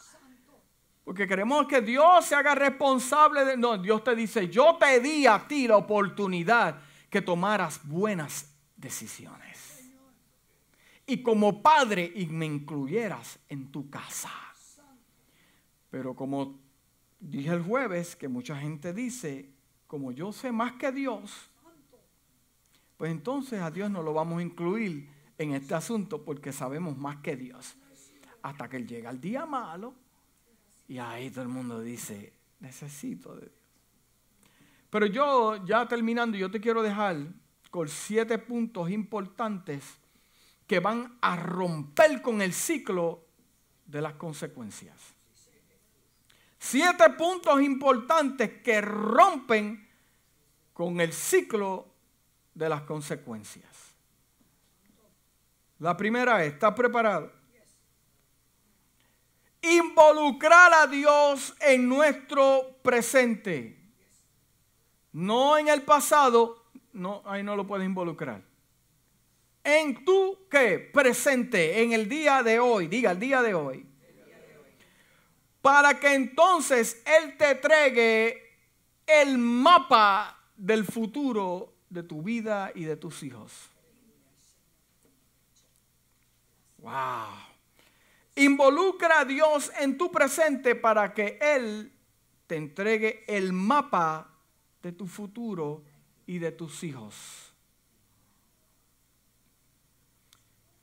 Porque 1.03 1.27
queremos 1.27 1.67
que 1.67 1.81
Dios 1.81 2.25
se 2.25 2.35
haga 2.35 2.55
responsable 2.55 3.43
de... 3.43 3.57
No, 3.57 3.77
Dios 3.77 4.01
te 4.03 4.15
dice, 4.15 4.47
yo 4.47 4.77
te 4.79 5.01
di 5.01 5.25
a 5.25 5.45
ti 5.45 5.67
la 5.67 5.75
oportunidad 5.75 6.79
que 7.09 7.21
tomaras 7.21 7.81
buenas 7.83 8.53
decisiones. 8.77 9.91
Y 11.05 11.21
como 11.21 11.61
padre, 11.61 12.09
y 12.15 12.27
me 12.27 12.45
incluyeras 12.45 13.39
en 13.49 13.71
tu 13.71 13.89
casa. 13.89 14.31
Pero 15.89 16.15
como 16.15 16.59
dije 17.19 17.49
el 17.49 17.63
jueves, 17.63 18.15
que 18.15 18.27
mucha 18.27 18.55
gente 18.55 18.93
dice, 18.93 19.49
como 19.89 20.11
yo 20.11 20.31
sé 20.31 20.51
más 20.51 20.73
que 20.73 20.91
Dios, 20.91 21.49
pues 22.95 23.09
entonces 23.09 23.59
a 23.59 23.71
Dios 23.71 23.89
no 23.89 24.03
lo 24.03 24.13
vamos 24.13 24.37
a 24.37 24.43
incluir 24.43 25.09
en 25.35 25.53
este 25.55 25.73
asunto 25.73 26.23
porque 26.23 26.53
sabemos 26.53 26.95
más 26.95 27.17
que 27.17 27.35
Dios. 27.35 27.75
Hasta 28.43 28.69
que 28.69 28.85
llega 28.85 29.09
el 29.09 29.19
día 29.19 29.47
malo 29.47 29.95
y 30.87 30.99
ahí 30.99 31.31
todo 31.31 31.41
el 31.41 31.47
mundo 31.49 31.81
dice, 31.81 32.33
necesito 32.59 33.33
de 33.33 33.47
Dios. 33.47 33.53
Pero 34.91 35.07
yo, 35.07 35.65
ya 35.65 35.87
terminando, 35.87 36.37
yo 36.37 36.51
te 36.51 36.61
quiero 36.61 36.83
dejar 36.83 37.25
con 37.71 37.87
siete 37.87 38.37
puntos 38.37 38.91
importantes 38.91 39.97
que 40.67 40.79
van 40.79 41.17
a 41.19 41.35
romper 41.35 42.21
con 42.21 42.43
el 42.43 42.53
ciclo 42.53 43.25
de 43.87 44.01
las 44.01 44.13
consecuencias. 44.13 45.15
Siete 46.59 47.09
puntos 47.11 47.61
importantes 47.61 48.61
que 48.61 48.81
rompen 48.81 49.87
con 50.73 50.99
el 50.99 51.13
ciclo 51.13 51.87
de 52.53 52.69
las 52.69 52.81
consecuencias. 52.81 53.65
La 55.79 55.95
primera 55.95 56.43
es, 56.43 56.53
¿está 56.53 56.75
preparado? 56.75 57.39
involucrar 59.61 60.73
a 60.73 60.87
Dios 60.87 61.55
en 61.59 61.87
nuestro 61.87 62.77
presente. 62.81 63.77
No 65.11 65.57
en 65.57 65.67
el 65.67 65.81
pasado, 65.81 66.65
no, 66.93 67.21
ahí 67.25 67.43
no 67.43 67.55
lo 67.55 67.65
puedes 67.67 67.85
involucrar. 67.85 68.41
En 69.63 70.05
tu 70.05 70.47
qué? 70.49 70.79
Presente, 70.79 71.81
en 71.83 71.93
el 71.93 72.07
día 72.07 72.43
de 72.43 72.59
hoy, 72.59 72.87
diga 72.87 73.11
el 73.11 73.19
día 73.19 73.41
de 73.41 73.53
hoy. 73.53 73.85
Para 75.69 75.99
que 75.99 76.15
entonces 76.15 76.99
Él 77.05 77.37
te 77.37 77.51
entregue 77.51 78.55
el 79.05 79.37
mapa 79.37 80.35
del 80.57 80.83
futuro 80.83 81.75
de 81.91 82.01
tu 82.01 82.23
vida 82.23 82.71
y 82.73 82.85
de 82.85 82.95
tus 82.95 83.21
hijos. 83.21 83.69
Wow. 86.79 87.27
Involucra 88.37 89.19
a 89.19 89.25
Dios 89.25 89.71
en 89.79 89.95
tu 89.95 90.11
presente 90.11 90.73
para 90.73 91.13
que 91.13 91.37
Él 91.39 91.93
te 92.47 92.55
entregue 92.55 93.23
el 93.27 93.53
mapa 93.53 94.27
de 94.81 94.91
tu 94.91 95.05
futuro 95.05 95.83
y 96.25 96.39
de 96.39 96.51
tus 96.51 96.83
hijos. 96.83 97.53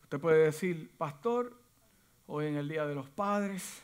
Usted 0.05 0.21
puede 0.21 0.45
decir, 0.45 0.93
pastor, 0.97 1.61
hoy 2.29 2.47
en 2.47 2.55
el 2.55 2.69
Día 2.69 2.87
de 2.87 2.95
los 2.95 3.11
Padres, 3.11 3.83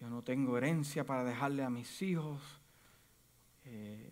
yo 0.00 0.08
no 0.08 0.22
tengo 0.22 0.56
herencia 0.56 1.04
para 1.04 1.24
dejarle 1.24 1.62
a 1.62 1.68
mis 1.68 2.00
hijos. 2.00 2.40
Eh, 3.66 4.10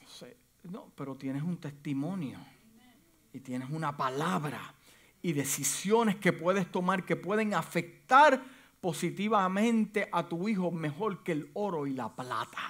no, 0.00 0.08
sé, 0.08 0.36
no, 0.64 0.92
pero 0.94 1.16
tienes 1.16 1.42
un 1.42 1.56
testimonio 1.56 2.38
y 3.32 3.40
tienes 3.40 3.68
una 3.70 3.96
palabra 3.96 4.74
y 5.20 5.32
decisiones 5.32 6.16
que 6.16 6.32
puedes 6.32 6.70
tomar 6.70 7.04
que 7.04 7.16
pueden 7.16 7.54
afectar 7.54 8.40
positivamente 8.80 10.08
a 10.12 10.26
tu 10.28 10.48
hijo 10.48 10.70
mejor 10.70 11.24
que 11.24 11.32
el 11.32 11.50
oro 11.54 11.88
y 11.88 11.92
la 11.92 12.14
plata. 12.14 12.60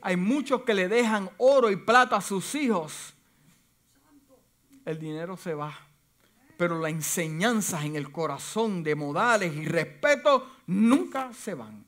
Hay 0.00 0.16
muchos 0.16 0.62
que 0.62 0.74
le 0.74 0.88
dejan 0.88 1.28
oro 1.38 1.70
y 1.70 1.76
plata 1.76 2.16
a 2.16 2.20
sus 2.20 2.54
hijos. 2.54 3.14
El 4.84 4.98
dinero 4.98 5.36
se 5.36 5.54
va, 5.54 5.76
pero 6.56 6.78
las 6.78 6.92
enseñanzas 6.92 7.84
en 7.84 7.96
el 7.96 8.12
corazón 8.12 8.84
de 8.84 8.94
modales 8.94 9.54
y 9.56 9.64
respeto 9.64 10.53
nunca 10.66 11.32
se 11.32 11.54
van. 11.54 11.84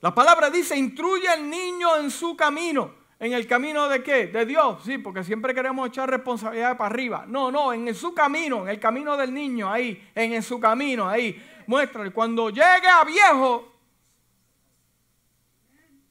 La 0.00 0.14
palabra 0.14 0.50
dice, 0.50 0.76
instruye 0.76 1.28
al 1.28 1.48
niño 1.48 1.96
en 1.96 2.10
su 2.10 2.36
camino 2.36 3.00
¿En 3.20 3.34
el 3.34 3.46
camino 3.46 3.86
de 3.86 4.02
qué? 4.02 4.28
De 4.28 4.46
Dios, 4.46 4.82
sí, 4.82 4.96
porque 4.96 5.22
siempre 5.22 5.54
queremos 5.54 5.86
echar 5.86 6.08
responsabilidad 6.08 6.78
para 6.78 6.88
arriba. 6.88 7.24
No, 7.28 7.50
no, 7.52 7.70
en 7.70 7.94
su 7.94 8.14
camino, 8.14 8.62
en 8.62 8.70
el 8.70 8.80
camino 8.80 9.14
del 9.14 9.34
niño, 9.34 9.70
ahí, 9.70 10.10
en 10.14 10.42
su 10.42 10.58
camino, 10.58 11.06
ahí. 11.06 11.38
Muéstrale, 11.66 12.12
cuando 12.12 12.48
llegue 12.48 12.88
a 12.88 13.04
viejo, 13.04 13.74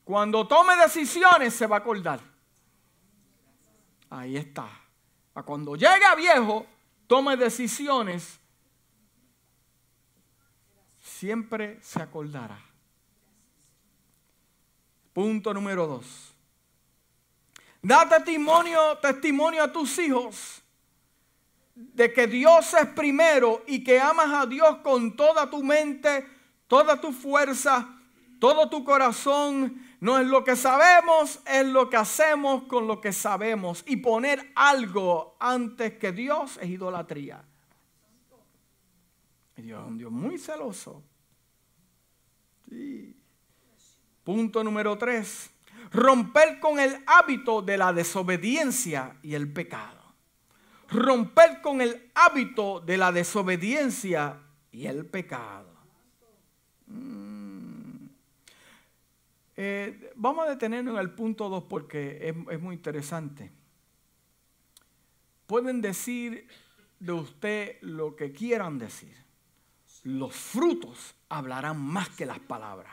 cuando 0.03 0.47
tome 0.47 0.75
decisiones, 0.75 1.55
se 1.55 1.65
va 1.65 1.77
a 1.77 1.79
acordar. 1.79 2.19
Ahí 4.11 4.37
está. 4.37 4.69
Cuando 5.43 5.75
llegue 5.75 6.05
a 6.05 6.13
viejo, 6.13 6.67
tome 7.07 7.37
decisiones, 7.37 8.38
siempre 11.19 11.79
se 11.81 12.01
acordará. 12.01 12.57
Punto 15.11 15.53
número 15.53 15.85
dos. 15.85 16.33
Da 17.81 18.07
testimonio, 18.07 18.97
testimonio 18.99 19.63
a 19.63 19.71
tus 19.71 19.99
hijos 19.99 20.63
de 21.75 22.13
que 22.13 22.25
Dios 22.25 22.73
es 22.73 22.87
primero 22.87 23.63
y 23.67 23.83
que 23.83 23.99
amas 23.99 24.31
a 24.31 24.45
Dios 24.45 24.77
con 24.77 25.17
toda 25.17 25.49
tu 25.49 25.61
mente, 25.61 26.25
toda 26.67 27.01
tu 27.01 27.11
fuerza, 27.11 27.99
todo 28.39 28.69
tu 28.69 28.85
corazón. 28.85 29.75
No 29.99 30.17
es 30.19 30.25
lo 30.25 30.45
que 30.45 30.55
sabemos, 30.55 31.41
es 31.45 31.65
lo 31.65 31.89
que 31.89 31.97
hacemos 31.97 32.63
con 32.63 32.87
lo 32.87 33.01
que 33.01 33.11
sabemos. 33.11 33.83
Y 33.87 33.97
poner 33.97 34.53
algo 34.55 35.35
antes 35.41 35.97
que 35.97 36.13
Dios 36.13 36.57
es 36.61 36.69
idolatría. 36.69 37.43
Dios 39.61 39.81
es 39.81 39.87
un 39.87 39.97
Dios 39.97 40.11
muy 40.11 40.37
celoso. 40.37 41.03
Punto 44.23 44.63
número 44.63 44.97
tres 44.97 45.51
romper 45.91 46.59
con 46.59 46.79
el 46.79 46.97
hábito 47.05 47.61
de 47.61 47.77
la 47.77 47.93
desobediencia 47.93 49.17
y 49.21 49.33
el 49.33 49.51
pecado. 49.51 49.99
Romper 50.89 51.61
con 51.61 51.81
el 51.81 52.11
hábito 52.15 52.79
de 52.79 52.97
la 52.97 53.11
desobediencia 53.11 54.39
y 54.71 54.85
el 54.85 55.05
pecado. 55.05 55.69
Mm. 56.87 58.07
Eh, 59.55 60.11
vamos 60.15 60.47
a 60.47 60.51
detenernos 60.51 60.95
en 60.95 61.01
el 61.01 61.11
punto 61.11 61.49
2 61.49 61.65
porque 61.65 62.33
es 62.49 62.61
muy 62.61 62.75
interesante. 62.75 63.51
Pueden 65.45 65.81
decir 65.81 66.47
de 66.99 67.11
usted 67.11 67.77
lo 67.81 68.15
que 68.15 68.31
quieran 68.31 68.79
decir. 68.79 69.15
Los 70.09 70.35
frutos 70.35 71.13
hablarán 71.29 71.79
más 71.79 72.09
que 72.09 72.25
las 72.25 72.39
palabras. 72.39 72.91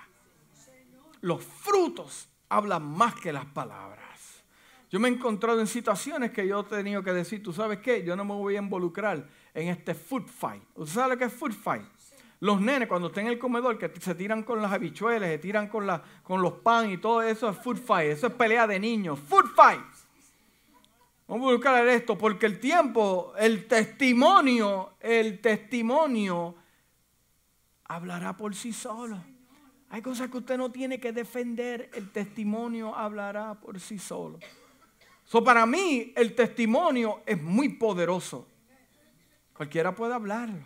Los 1.23 1.43
frutos 1.43 2.29
habla 2.51 2.79
más 2.79 3.15
que 3.15 3.33
las 3.33 3.47
palabras. 3.47 4.45
Yo 4.91 5.01
me 5.01 5.09
he 5.09 5.13
encontrado 5.13 5.59
en 5.61 5.67
situaciones 5.67 6.31
que 6.31 6.47
yo 6.47 6.61
he 6.61 6.65
tenido 6.65 7.03
que 7.03 7.15
decir, 7.15 7.43
tú 7.43 7.55
sabes 7.55 7.79
qué, 7.79 8.05
yo 8.05 8.17
no 8.17 8.25
me 8.27 8.35
voy 8.35 8.57
a 8.57 8.59
involucrar 8.59 9.27
en 9.55 9.69
este 9.69 9.95
food 9.95 10.27
fight. 10.27 10.63
¿Usted 10.75 10.95
sabe 10.95 11.15
lo 11.15 11.19
que 11.19 11.25
es 11.25 11.33
food 11.33 11.53
fight? 11.53 11.87
Los 12.41 12.61
nenes 12.61 12.87
cuando 12.87 13.09
están 13.09 13.25
en 13.25 13.33
el 13.33 13.39
comedor 13.39 13.79
que 13.79 13.91
se 13.99 14.15
tiran 14.15 14.43
con 14.43 14.61
las 14.61 14.71
habichuelas, 14.71 15.31
se 15.31 15.39
tiran 15.39 15.69
con, 15.69 15.87
la, 15.87 16.03
con 16.23 16.43
los 16.43 16.53
pan 16.53 16.91
y 16.91 16.99
todo 16.99 17.23
eso 17.23 17.49
es 17.49 17.57
food 17.57 17.79
fight. 17.79 18.11
Eso 18.11 18.27
es 18.27 18.35
pelea 18.35 18.67
de 18.67 18.79
niños. 18.79 19.19
Food 19.19 19.55
fight. 19.57 19.81
Vamos 21.27 21.49
a 21.49 21.55
buscar 21.55 21.89
esto 21.89 22.19
porque 22.19 22.45
el 22.45 22.61
tiempo, 22.61 23.33
el 23.39 23.67
testimonio, 23.67 24.97
el 25.01 25.41
testimonio 25.41 26.57
hablará 27.89 28.37
por 28.37 28.55
sí 28.55 28.73
solo. 28.73 29.23
Hay 29.89 30.03
cosas 30.03 30.31
que 30.31 30.39
usted 30.39 30.59
no 30.59 30.71
tiene 30.71 30.99
que 30.99 31.13
defender, 31.13 31.91
el 31.95 32.11
testimonio 32.11 32.95
hablará 32.95 33.55
por 33.55 33.79
sí 33.79 33.99
solo. 33.99 34.39
So, 35.25 35.43
para 35.43 35.67
mí 35.67 36.13
el 36.17 36.35
testimonio 36.35 37.23
es 37.27 37.41
muy 37.41 37.71
poderoso. 37.71 38.49
Cualquiera 39.57 39.95
puede 39.95 40.15
hablarlo, 40.15 40.65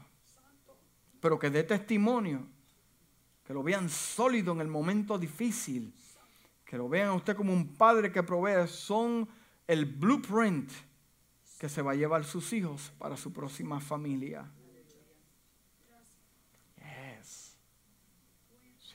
pero 1.20 1.38
que 1.38 1.50
dé 1.50 1.62
testimonio, 1.62 2.46
que 3.46 3.54
lo 3.54 3.62
vean 3.62 3.88
sólido 3.88 4.52
en 4.52 4.60
el 4.60 4.68
momento 4.68 5.18
difícil, 5.18 5.94
que 6.64 6.76
lo 6.76 6.88
vean 6.88 7.08
a 7.08 7.14
usted 7.14 7.36
como 7.36 7.52
un 7.52 7.76
padre 7.76 8.10
que 8.10 8.22
provee, 8.22 8.66
son 8.68 9.28
el 9.66 9.84
blueprint 9.84 10.70
que 11.58 11.68
se 11.68 11.82
va 11.82 11.92
a 11.92 11.94
llevar 11.94 12.24
sus 12.24 12.52
hijos 12.52 12.92
para 12.98 13.16
su 13.16 13.32
próxima 13.32 13.80
familia. 13.80 14.50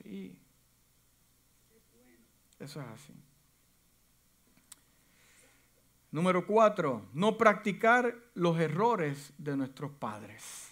Sí. 0.06 0.38
Eso 2.60 2.80
es 2.80 2.88
así. 2.88 3.14
Número 6.12 6.45
cuatro, 6.45 7.10
no 7.14 7.38
practicar 7.38 8.16
los 8.36 8.60
errores 8.60 9.34
de 9.39 9.58
nuestros 9.58 9.91
padres. 9.91 10.72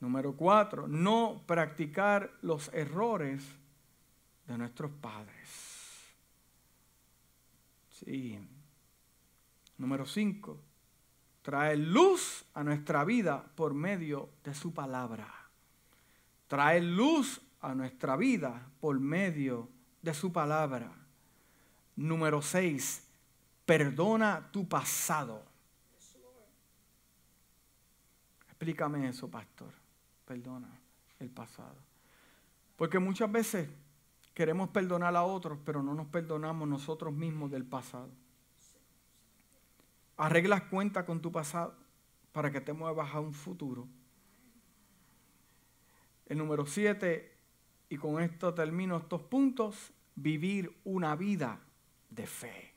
Número 0.00 0.36
cuatro, 0.36 0.86
no 0.86 1.42
practicar 1.46 2.30
los 2.42 2.68
errores 2.74 3.42
de 4.46 4.58
nuestros 4.58 4.90
padres. 4.92 5.48
Sí. 7.88 8.38
Número 9.78 10.04
cinco, 10.04 10.60
traer 11.40 11.78
luz 11.78 12.44
a 12.52 12.62
nuestra 12.62 13.02
vida 13.04 13.42
por 13.54 13.72
medio 13.72 14.28
de 14.44 14.52
su 14.54 14.74
palabra. 14.74 15.26
Traer 16.48 16.82
luz 16.82 17.40
a 17.60 17.74
nuestra 17.74 18.16
vida 18.16 18.70
por 18.80 18.98
medio 18.98 19.68
de 20.02 20.14
su 20.14 20.32
palabra. 20.32 20.90
Número 21.96 22.40
6. 22.40 23.06
Perdona 23.66 24.48
tu 24.50 24.68
pasado. 24.68 25.44
Explícame 28.48 29.08
eso, 29.08 29.30
pastor. 29.30 29.72
Perdona 30.26 30.68
el 31.18 31.30
pasado. 31.30 31.76
Porque 32.76 32.98
muchas 32.98 33.30
veces 33.30 33.68
queremos 34.34 34.70
perdonar 34.70 35.14
a 35.16 35.22
otros, 35.22 35.58
pero 35.64 35.82
no 35.82 35.94
nos 35.94 36.06
perdonamos 36.06 36.66
nosotros 36.66 37.12
mismos 37.12 37.50
del 37.50 37.64
pasado. 37.64 38.10
Arreglas 40.16 40.62
cuenta 40.62 41.04
con 41.04 41.20
tu 41.20 41.30
pasado 41.30 41.74
para 42.32 42.50
que 42.50 42.60
te 42.60 42.72
muevas 42.72 43.14
a 43.14 43.20
un 43.20 43.32
futuro. 43.32 43.86
El 46.26 46.38
número 46.38 46.64
7 46.64 47.29
y 47.90 47.98
con 47.98 48.22
esto 48.22 48.54
termino 48.54 48.96
estos 48.96 49.20
puntos, 49.22 49.90
vivir 50.14 50.72
una 50.84 51.16
vida 51.16 51.58
de 52.08 52.24
fe. 52.24 52.72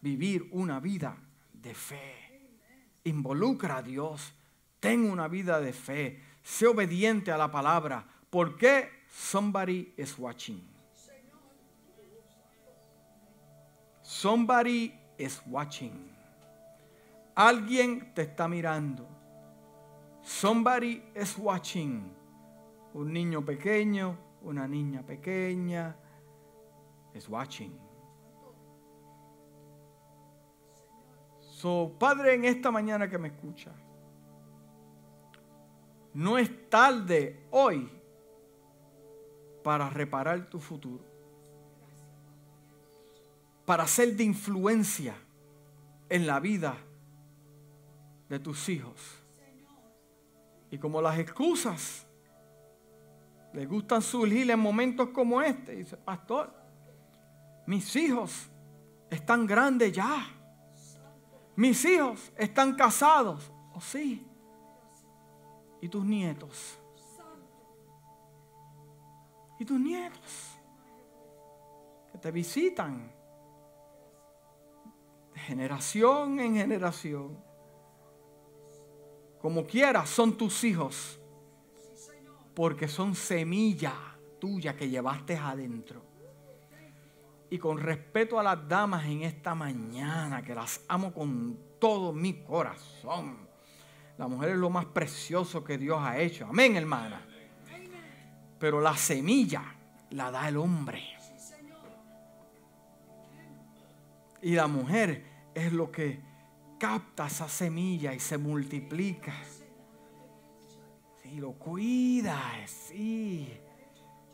Vivir 0.00 0.48
una 0.52 0.80
vida 0.80 1.14
de 1.52 1.74
fe. 1.74 2.14
Involucra 3.04 3.76
a 3.76 3.82
Dios. 3.82 4.32
Ten 4.80 5.04
una 5.10 5.28
vida 5.28 5.60
de 5.60 5.74
fe. 5.74 6.22
Sé 6.42 6.66
obediente 6.66 7.30
a 7.30 7.36
la 7.36 7.50
palabra. 7.50 8.02
Porque 8.30 8.88
somebody 9.10 9.92
is 9.98 10.18
watching. 10.18 10.66
Somebody 14.00 14.94
is 15.18 15.42
watching. 15.46 16.10
Alguien 17.34 18.14
te 18.14 18.22
está 18.22 18.48
mirando. 18.48 19.06
Somebody 20.22 21.02
is 21.14 21.36
watching. 21.36 22.17
Un 22.98 23.12
niño 23.12 23.44
pequeño, 23.44 24.18
una 24.42 24.66
niña 24.66 25.06
pequeña, 25.06 25.94
is 27.14 27.28
watching. 27.28 27.78
So, 31.38 31.94
Padre, 31.96 32.34
en 32.34 32.44
esta 32.44 32.72
mañana 32.72 33.08
que 33.08 33.16
me 33.16 33.28
escucha, 33.28 33.70
no 36.12 36.38
es 36.38 36.68
tarde 36.68 37.46
hoy 37.52 37.88
para 39.62 39.88
reparar 39.90 40.50
tu 40.50 40.58
futuro, 40.58 41.04
para 43.64 43.86
ser 43.86 44.16
de 44.16 44.24
influencia 44.24 45.14
en 46.08 46.26
la 46.26 46.40
vida 46.40 46.76
de 48.28 48.40
tus 48.40 48.68
hijos. 48.68 49.22
Y 50.72 50.78
como 50.78 51.00
las 51.00 51.16
excusas 51.20 52.07
les 53.52 53.68
gustan 53.68 54.02
surgir 54.02 54.50
en 54.50 54.58
momentos 54.58 55.08
como 55.08 55.40
este, 55.40 55.76
dice, 55.76 55.96
pastor, 55.96 56.52
mis 57.66 57.94
hijos 57.96 58.50
están 59.10 59.46
grandes 59.46 59.92
ya. 59.92 60.26
Mis 61.56 61.84
hijos 61.84 62.32
están 62.36 62.74
casados. 62.76 63.50
¿O 63.72 63.78
oh, 63.78 63.80
sí? 63.80 64.26
¿Y 65.80 65.88
tus 65.88 66.04
nietos? 66.04 66.78
¿Y 69.58 69.64
tus 69.64 69.80
nietos? 69.80 70.58
Que 72.12 72.18
te 72.18 72.30
visitan. 72.30 73.12
De 75.34 75.40
generación 75.40 76.38
en 76.40 76.54
generación. 76.54 77.42
Como 79.40 79.66
quieras, 79.66 80.08
son 80.08 80.36
tus 80.36 80.62
hijos. 80.64 81.20
Porque 82.58 82.88
son 82.88 83.14
semilla 83.14 83.94
tuya 84.40 84.74
que 84.74 84.88
llevaste 84.88 85.36
adentro. 85.36 86.02
Y 87.50 87.56
con 87.56 87.78
respeto 87.78 88.40
a 88.40 88.42
las 88.42 88.66
damas 88.66 89.06
en 89.06 89.22
esta 89.22 89.54
mañana, 89.54 90.42
que 90.42 90.56
las 90.56 90.80
amo 90.88 91.14
con 91.14 91.56
todo 91.78 92.12
mi 92.12 92.42
corazón. 92.42 93.46
La 94.16 94.26
mujer 94.26 94.50
es 94.50 94.56
lo 94.56 94.70
más 94.70 94.86
precioso 94.86 95.62
que 95.62 95.78
Dios 95.78 96.00
ha 96.00 96.18
hecho. 96.18 96.46
Amén, 96.46 96.74
hermana. 96.74 97.24
Pero 98.58 98.80
la 98.80 98.96
semilla 98.96 99.62
la 100.10 100.32
da 100.32 100.48
el 100.48 100.56
hombre. 100.56 101.00
Y 104.42 104.56
la 104.56 104.66
mujer 104.66 105.52
es 105.54 105.72
lo 105.72 105.92
que 105.92 106.20
capta 106.80 107.28
esa 107.28 107.48
semilla 107.48 108.12
y 108.12 108.18
se 108.18 108.36
multiplica. 108.36 109.32
Sí, 111.28 111.36
lo 111.36 111.52
cuida, 111.52 112.40
sí. 112.66 113.48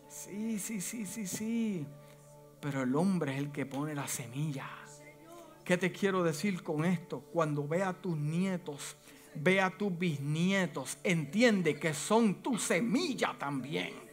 Sí, 0.09 0.59
sí, 0.59 0.81
sí, 0.81 1.07
sí, 1.07 1.27
sí. 1.27 1.87
Pero 2.61 2.83
el 2.83 2.95
hombre 2.95 3.33
es 3.33 3.39
el 3.39 3.51
que 3.51 3.67
pone 3.67 3.95
la 3.95 4.07
semilla. 4.07 4.69
¿Qué 5.65 5.77
te 5.77 5.91
quiero 5.91 6.23
decir 6.23 6.63
con 6.63 6.85
esto? 6.85 7.21
Cuando 7.33 7.67
vea 7.67 7.89
a 7.89 7.93
tus 7.95 8.17
nietos, 8.17 8.97
vea 9.35 9.67
a 9.67 9.77
tus 9.77 9.97
bisnietos, 9.99 10.99
entiende 11.03 11.79
que 11.79 11.95
son 11.95 12.43
tu 12.43 12.59
semilla 12.59 13.35
también 13.39 14.04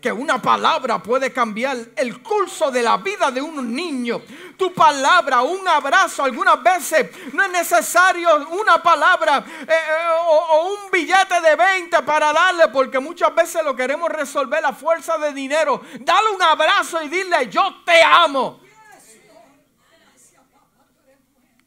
que 0.00 0.12
una 0.12 0.40
palabra 0.40 1.02
puede 1.02 1.32
cambiar 1.32 1.76
el 1.96 2.22
curso 2.22 2.70
de 2.70 2.82
la 2.82 2.98
vida 2.98 3.30
de 3.30 3.42
un 3.42 3.74
niño. 3.74 4.22
Tu 4.56 4.72
palabra, 4.72 5.42
un 5.42 5.66
abrazo, 5.66 6.22
algunas 6.22 6.62
veces 6.62 7.10
no 7.32 7.42
es 7.42 7.50
necesario 7.50 8.48
una 8.48 8.82
palabra 8.82 9.44
eh, 9.46 9.66
eh, 9.68 10.08
o, 10.26 10.72
un 10.72 10.90
billete 10.90 11.40
de 11.40 11.56
20 11.56 12.02
para 12.02 12.32
darle, 12.32 12.68
porque 12.68 12.98
muchas 12.98 13.34
veces 13.34 13.64
lo 13.64 13.74
queremos 13.74 14.08
resolver 14.10 14.64
a 14.64 14.72
fuerza 14.72 15.18
de 15.18 15.32
dinero. 15.32 15.82
Dale 16.00 16.30
un 16.30 16.42
abrazo 16.42 17.02
y 17.02 17.08
dile, 17.08 17.48
yo 17.48 17.82
te 17.84 18.02
amo. 18.02 18.60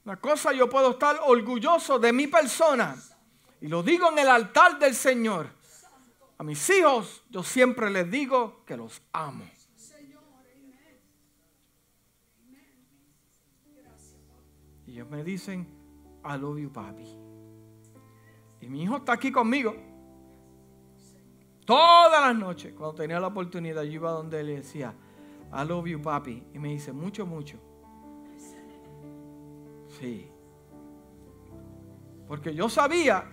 Una 0.04 0.16
cosa, 0.16 0.52
yo 0.52 0.68
puedo 0.70 0.92
estar 0.92 1.20
orgulloso 1.24 2.00
de 2.00 2.12
mi 2.12 2.28
persona. 2.28 2.96
Y 3.60 3.68
lo 3.68 3.84
digo 3.84 4.10
en 4.10 4.20
el 4.20 4.30
altar 4.30 4.80
del 4.80 4.96
Señor 4.96 5.61
a 6.42 6.44
mis 6.44 6.68
hijos 6.72 7.24
yo 7.30 7.44
siempre 7.44 7.92
les 7.92 8.10
digo 8.10 8.66
que 8.66 8.76
los 8.76 9.00
amo. 9.14 9.46
Y 14.88 14.94
ellos 14.94 15.08
me 15.08 15.24
dicen, 15.24 15.68
I 16.26 16.40
love 16.40 16.58
you, 16.58 16.72
papi. 16.72 17.06
Y 18.60 18.68
mi 18.68 18.82
hijo 18.82 18.98
está 18.98 19.14
aquí 19.14 19.32
conmigo. 19.32 19.76
Todas 21.64 22.20
las 22.20 22.36
noches, 22.36 22.74
cuando 22.74 22.96
tenía 22.96 23.20
la 23.20 23.28
oportunidad, 23.28 23.84
yo 23.84 23.92
iba 23.92 24.10
donde 24.10 24.40
él 24.40 24.48
decía, 24.48 24.96
I 25.54 25.68
love 25.68 25.86
you, 25.86 26.02
papi. 26.02 26.44
Y 26.56 26.58
me 26.58 26.70
dice, 26.70 26.92
mucho, 26.92 27.24
mucho. 27.28 27.60
Sí. 30.00 30.28
Porque 32.28 32.56
yo 32.56 32.68
sabía 32.68 33.32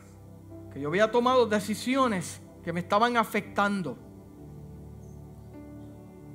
que 0.71 0.79
yo 0.79 0.89
había 0.89 1.11
tomado 1.11 1.47
decisiones 1.47 2.43
que 2.69 2.73
me 2.75 2.81
estaban 2.81 3.17
afectando. 3.17 3.97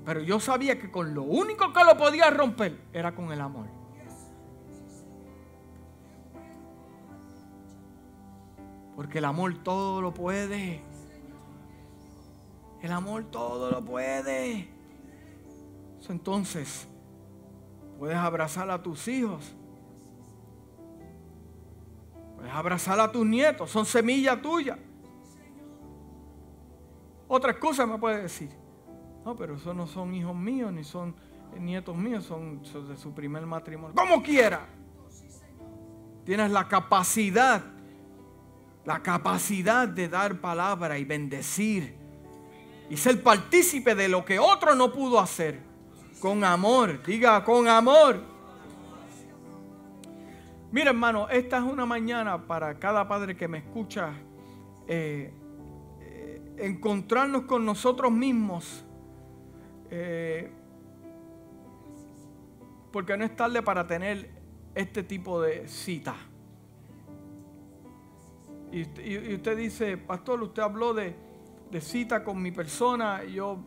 Pero 0.04 0.20
yo 0.22 0.40
sabía 0.40 0.80
que 0.80 0.90
con 0.90 1.14
lo 1.14 1.22
único 1.22 1.72
que 1.72 1.84
lo 1.84 1.96
podía 1.96 2.32
romper 2.32 2.86
era 2.92 3.14
con 3.14 3.32
el 3.32 3.40
amor. 3.40 3.68
Porque 8.96 9.20
el 9.20 9.26
amor 9.26 9.62
todo 9.64 10.02
lo 10.02 10.12
puede. 10.12 10.82
El 12.82 12.92
amor 12.92 13.26
todo 13.26 13.70
lo 13.70 13.86
puede. 13.86 14.74
Entonces, 16.10 16.88
puedes 18.00 18.18
abrazar 18.18 18.72
a 18.72 18.82
tus 18.82 19.08
hijos. 19.08 19.54
Puedes 22.38 22.52
abrazar 22.52 23.00
a 23.00 23.12
tus 23.12 23.24
nietos. 23.24 23.70
Son 23.70 23.86
semillas 23.86 24.42
tuyas. 24.42 24.80
Otra 27.28 27.52
excusa 27.52 27.86
me 27.86 27.98
puede 27.98 28.24
decir, 28.24 28.50
no, 29.26 29.36
pero 29.36 29.56
esos 29.56 29.76
no 29.76 29.88
son 29.88 30.14
hijos 30.14 30.36
míos, 30.36 30.72
ni 30.72 30.84
son 30.84 31.16
nietos 31.60 31.96
míos, 31.96 32.26
son, 32.26 32.62
de 32.88 32.98
su 32.98 33.14
primer 33.14 33.46
matrimonio. 33.46 33.96
Como 33.96 34.22
quiera. 34.22 34.68
Tienes 36.26 36.52
la 36.52 36.68
capacidad, 36.68 37.62
la 38.86 39.02
capacidad 39.02 39.88
de 39.88 40.08
dar 40.08 40.40
palabra 40.40 40.98
y 40.98 41.04
bendecir 41.04 41.96
y 42.90 42.98
ser 42.98 43.22
partícipe 43.22 43.96
de 43.96 44.08
lo 44.08 44.24
que 44.24 44.40
otro 44.40 44.76
no 44.76 44.92
pudo 44.92 45.20
hacer. 45.20 45.60
Con 46.22 46.44
amor, 46.44 47.04
diga 47.04 47.44
con 47.44 47.68
amor. 47.68 48.22
Mira 50.72 50.92
hermano, 50.92 51.28
esta 51.30 51.58
es 51.58 51.64
una 51.64 51.86
mañana 51.86 52.48
para 52.48 52.80
cada 52.80 53.08
padre 53.08 53.36
que 53.36 53.48
me 53.48 53.60
escucha. 53.60 54.14
Eh, 54.88 55.34
encontrarnos 56.58 57.44
con 57.44 57.66
nosotros 57.66 58.12
mismos. 58.12 58.86
Eh, 59.90 60.52
porque 62.92 63.18
no 63.18 63.26
es 63.26 63.36
tarde 63.36 63.62
para 63.62 63.88
tener 63.88 64.30
este 64.76 65.04
tipo 65.04 65.42
de 65.42 65.68
cita. 65.68 66.16
Y, 68.72 68.82
usted 69.36 69.58
dice, 69.58 69.98
pastor, 69.98 70.42
usted 70.42 70.64
habló 70.64 70.94
de, 70.94 71.16
cita 71.80 72.24
con 72.24 72.42
mi 72.42 72.52
persona, 72.52 73.24
yo 73.24 73.60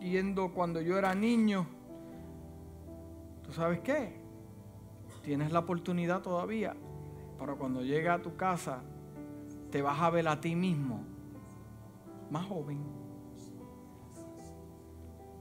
yendo 0.00 0.52
cuando 0.52 0.80
yo 0.80 0.98
era 0.98 1.14
niño. 1.14 1.66
¿Tú 3.42 3.52
sabes 3.52 3.80
qué? 3.80 4.20
Tienes 5.22 5.52
la 5.52 5.60
oportunidad 5.60 6.20
todavía, 6.20 6.74
pero 7.38 7.56
cuando 7.56 7.82
llegue 7.82 8.08
a 8.08 8.20
tu 8.20 8.36
casa, 8.36 8.82
te 9.70 9.80
vas 9.80 10.00
a 10.00 10.10
ver 10.10 10.28
a 10.28 10.40
ti 10.40 10.56
mismo 10.56 11.11
más 12.32 12.46
joven. 12.46 12.82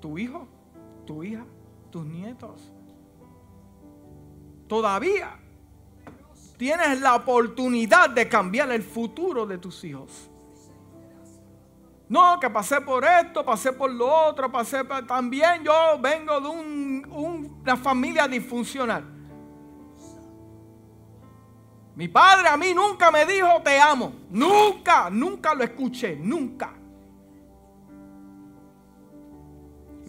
Tu 0.02 0.18
hijo, 0.18 0.48
tu 1.06 1.24
hija, 1.24 1.46
tus 1.90 2.06
nietos. 2.06 2.72
Todavía 4.68 5.40
tienes 6.58 7.00
la 7.02 7.16
oportunidad 7.16 8.10
de 8.10 8.28
cambiar 8.28 8.72
el 8.72 8.84
futuro 8.84 9.46
de 9.46 9.58
tus 9.58 9.84
hijos. 9.84 10.30
No, 12.10 12.38
que 12.42 12.50
pasé 12.50 12.82
por 12.82 13.06
esto, 13.06 13.46
pasé 13.46 13.72
por 13.72 13.90
lo 13.90 14.14
otro, 14.14 14.52
pasé 14.52 14.84
por... 14.84 15.08
También 15.08 15.64
yo 15.64 15.98
vengo 16.02 16.42
de 16.42 16.50
una 16.50 17.78
familia 17.78 18.28
disfuncional. 18.28 19.06
Mi 21.96 22.10
padre 22.10 22.50
a 22.50 22.58
mí 22.58 22.74
nunca 22.74 23.12
me 23.12 23.26
dijo 23.26 23.62
te 23.64 23.80
amo. 23.80 24.14
Nunca, 24.30 25.10
nunca 25.10 25.54
lo 25.54 25.64
escuché, 25.64 26.18
nunca. 26.18 26.81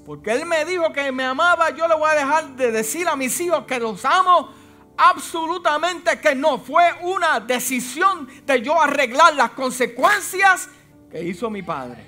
Porque 0.04 0.32
él 0.32 0.44
me 0.46 0.64
dijo 0.64 0.92
que 0.92 1.12
me 1.12 1.22
amaba, 1.24 1.70
yo 1.70 1.86
le 1.86 1.94
voy 1.94 2.10
a 2.10 2.14
dejar 2.14 2.56
de 2.56 2.72
decir 2.72 3.06
a 3.06 3.14
mis 3.14 3.40
hijos 3.40 3.64
que 3.66 3.78
los 3.78 4.04
amo. 4.04 4.52
Absolutamente 4.96 6.18
que 6.20 6.34
no. 6.34 6.58
Fue 6.58 6.82
una 7.02 7.38
decisión 7.40 8.28
de 8.44 8.62
yo 8.62 8.80
arreglar 8.80 9.34
las 9.34 9.52
consecuencias 9.52 10.68
que 11.10 11.22
hizo 11.22 11.48
mi 11.50 11.62
padre. 11.62 12.04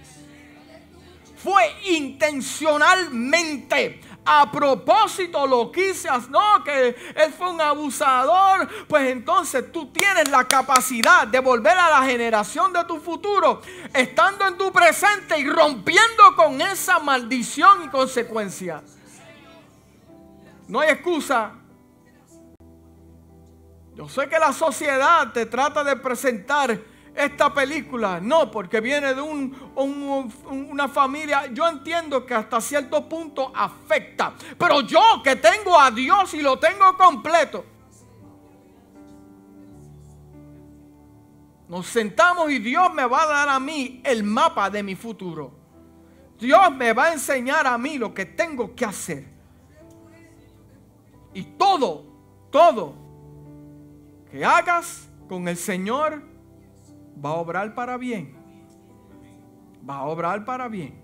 Fue 1.36 1.62
intencionalmente 1.84 4.00
a 4.24 4.50
propósito 4.50 5.46
lo 5.46 5.70
quise, 5.70 6.08
no, 6.30 6.64
que 6.64 6.96
él 7.14 7.32
fue 7.36 7.50
un 7.50 7.60
abusador, 7.60 8.68
pues 8.88 9.10
entonces 9.10 9.70
tú 9.70 9.86
tienes 9.92 10.30
la 10.30 10.44
capacidad 10.44 11.26
de 11.26 11.40
volver 11.40 11.76
a 11.76 11.90
la 11.90 12.06
generación 12.06 12.72
de 12.72 12.84
tu 12.84 12.98
futuro, 12.98 13.60
estando 13.92 14.46
en 14.46 14.56
tu 14.56 14.72
presente 14.72 15.38
y 15.38 15.48
rompiendo 15.48 16.34
con 16.36 16.60
esa 16.60 16.98
maldición 16.98 17.84
y 17.84 17.88
consecuencia. 17.88 18.82
No 20.68 20.80
hay 20.80 20.90
excusa. 20.90 21.52
Yo 23.94 24.08
sé 24.08 24.28
que 24.28 24.38
la 24.38 24.52
sociedad 24.52 25.32
te 25.32 25.46
trata 25.46 25.84
de 25.84 25.96
presentar 25.96 26.80
esta 27.14 27.52
película. 27.52 28.20
No, 28.20 28.50
porque 28.50 28.80
viene 28.80 29.14
de 29.14 29.22
una 29.22 30.88
familia. 30.88 31.46
Yo 31.52 31.68
entiendo 31.68 32.26
que 32.26 32.34
hasta 32.34 32.60
cierto 32.60 33.08
punto 33.08 33.52
afecta. 33.54 34.34
Pero 34.58 34.80
yo 34.80 35.00
que 35.22 35.36
tengo 35.36 35.78
a 35.78 35.90
Dios 35.90 36.34
y 36.34 36.42
lo 36.42 36.58
tengo 36.58 36.96
completo. 36.96 37.64
Nos 41.68 41.86
sentamos 41.86 42.50
y 42.50 42.58
Dios 42.58 42.92
me 42.92 43.06
va 43.06 43.22
a 43.22 43.26
dar 43.26 43.48
a 43.48 43.58
mí 43.58 44.00
el 44.04 44.22
mapa 44.22 44.68
de 44.68 44.82
mi 44.82 44.94
futuro. 44.94 45.52
Dios 46.38 46.72
me 46.72 46.92
va 46.92 47.04
a 47.04 47.12
enseñar 47.12 47.66
a 47.66 47.78
mí 47.78 47.96
lo 47.96 48.12
que 48.12 48.26
tengo 48.26 48.74
que 48.74 48.84
hacer. 48.84 49.24
Y 51.32 51.42
todo, 51.42 52.04
todo 52.50 52.94
que 54.30 54.44
hagas 54.44 55.08
con 55.28 55.48
el 55.48 55.56
Señor 55.56 56.33
va 57.22 57.30
a 57.30 57.34
obrar 57.34 57.74
para 57.74 57.96
bien. 57.96 58.36
Va 59.88 59.98
a 59.98 60.04
obrar 60.04 60.44
para 60.44 60.68
bien. 60.68 61.02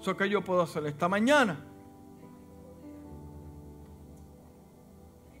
Eso 0.00 0.16
que 0.16 0.28
yo 0.28 0.42
puedo 0.42 0.62
hacer 0.62 0.86
esta 0.86 1.08
mañana. 1.08 1.64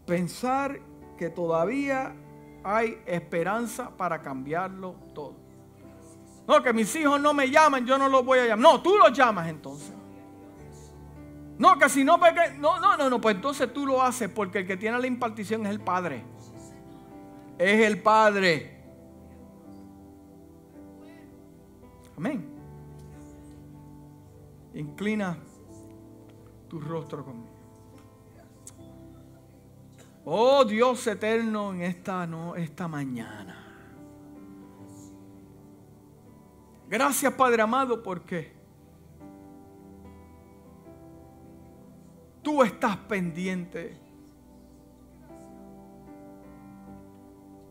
Pensar 0.06 0.80
que 1.16 1.30
todavía 1.30 2.14
hay 2.64 3.00
esperanza 3.06 3.96
para 3.96 4.20
cambiarlo 4.22 4.94
todo. 5.14 5.36
No, 6.46 6.62
que 6.62 6.72
mis 6.72 6.94
hijos 6.96 7.20
no 7.20 7.32
me 7.34 7.50
llaman, 7.50 7.86
yo 7.86 7.96
no 7.98 8.08
los 8.08 8.24
voy 8.24 8.40
a 8.40 8.46
llamar. 8.46 8.58
No, 8.58 8.82
tú 8.82 8.96
los 8.98 9.12
llamas 9.12 9.48
entonces. 9.48 9.92
No, 11.58 11.78
que 11.78 11.88
si 11.88 12.02
no, 12.02 12.18
no, 12.58 12.80
no, 12.80 12.96
no, 12.96 13.10
no, 13.10 13.20
pues 13.20 13.36
entonces 13.36 13.72
tú 13.72 13.86
lo 13.86 14.02
haces 14.02 14.28
porque 14.28 14.58
el 14.58 14.66
que 14.66 14.76
tiene 14.76 14.98
la 14.98 15.06
impartición 15.06 15.64
es 15.66 15.70
el 15.70 15.80
Padre. 15.80 16.24
Es 17.58 17.86
el 17.86 18.02
Padre. 18.02 18.81
Amén. 22.22 22.48
Inclina 24.74 25.36
tu 26.68 26.78
rostro 26.78 27.24
conmigo. 27.24 27.50
Oh 30.24 30.64
Dios 30.64 31.04
eterno 31.08 31.74
en 31.74 31.82
esta, 31.82 32.24
no, 32.28 32.54
esta 32.54 32.86
mañana. 32.86 33.56
Gracias 36.88 37.34
Padre 37.34 37.62
amado 37.62 38.00
porque 38.04 38.52
tú 42.40 42.62
estás 42.62 42.98
pendiente. 42.98 43.98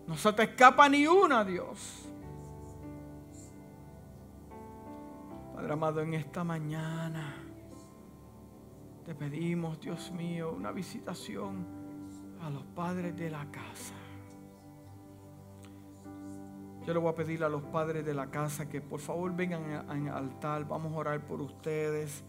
No 0.08 0.18
se 0.18 0.34
te 0.34 0.44
escapa 0.44 0.90
ni 0.90 1.08
una, 1.08 1.46
Dios. 1.46 2.01
Padre 5.62 5.74
amado, 5.74 6.02
en 6.02 6.16
esta 6.16 6.44
mañana 6.44 7.36
te 9.06 9.14
pedimos, 9.14 9.80
Dios 9.80 10.12
mío, 10.12 10.52
una 10.58 10.72
visitación 10.72 11.68
a 12.42 12.50
los 12.50 12.64
padres 12.64 13.16
de 13.16 13.30
la 13.30 13.46
casa. 13.52 13.94
Yo 16.84 16.92
le 16.92 17.00
voy 17.00 17.12
a 17.12 17.16
pedir 17.16 17.44
a 17.44 17.50
los 17.50 17.62
padres 17.62 18.04
de 18.04 18.16
la 18.16 18.32
casa 18.32 18.68
que 18.68 18.82
por 18.82 19.02
favor 19.02 19.36
vengan 19.36 19.88
al 19.88 20.08
altar. 20.08 20.68
Vamos 20.68 20.94
a 20.94 20.98
orar 20.98 21.28
por 21.28 21.40
ustedes. 21.40 22.24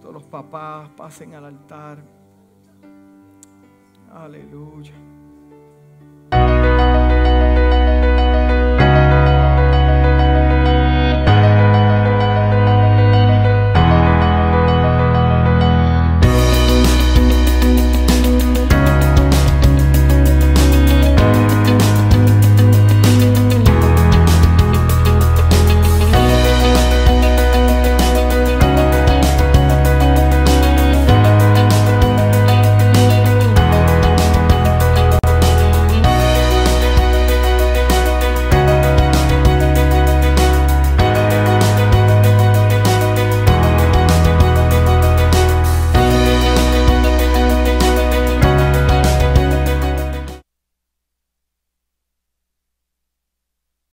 Todos 0.00 0.14
los 0.14 0.24
papás 0.24 0.88
pasen 0.96 1.34
al 1.34 1.44
altar. 1.44 1.98
Aleluya. 4.10 4.94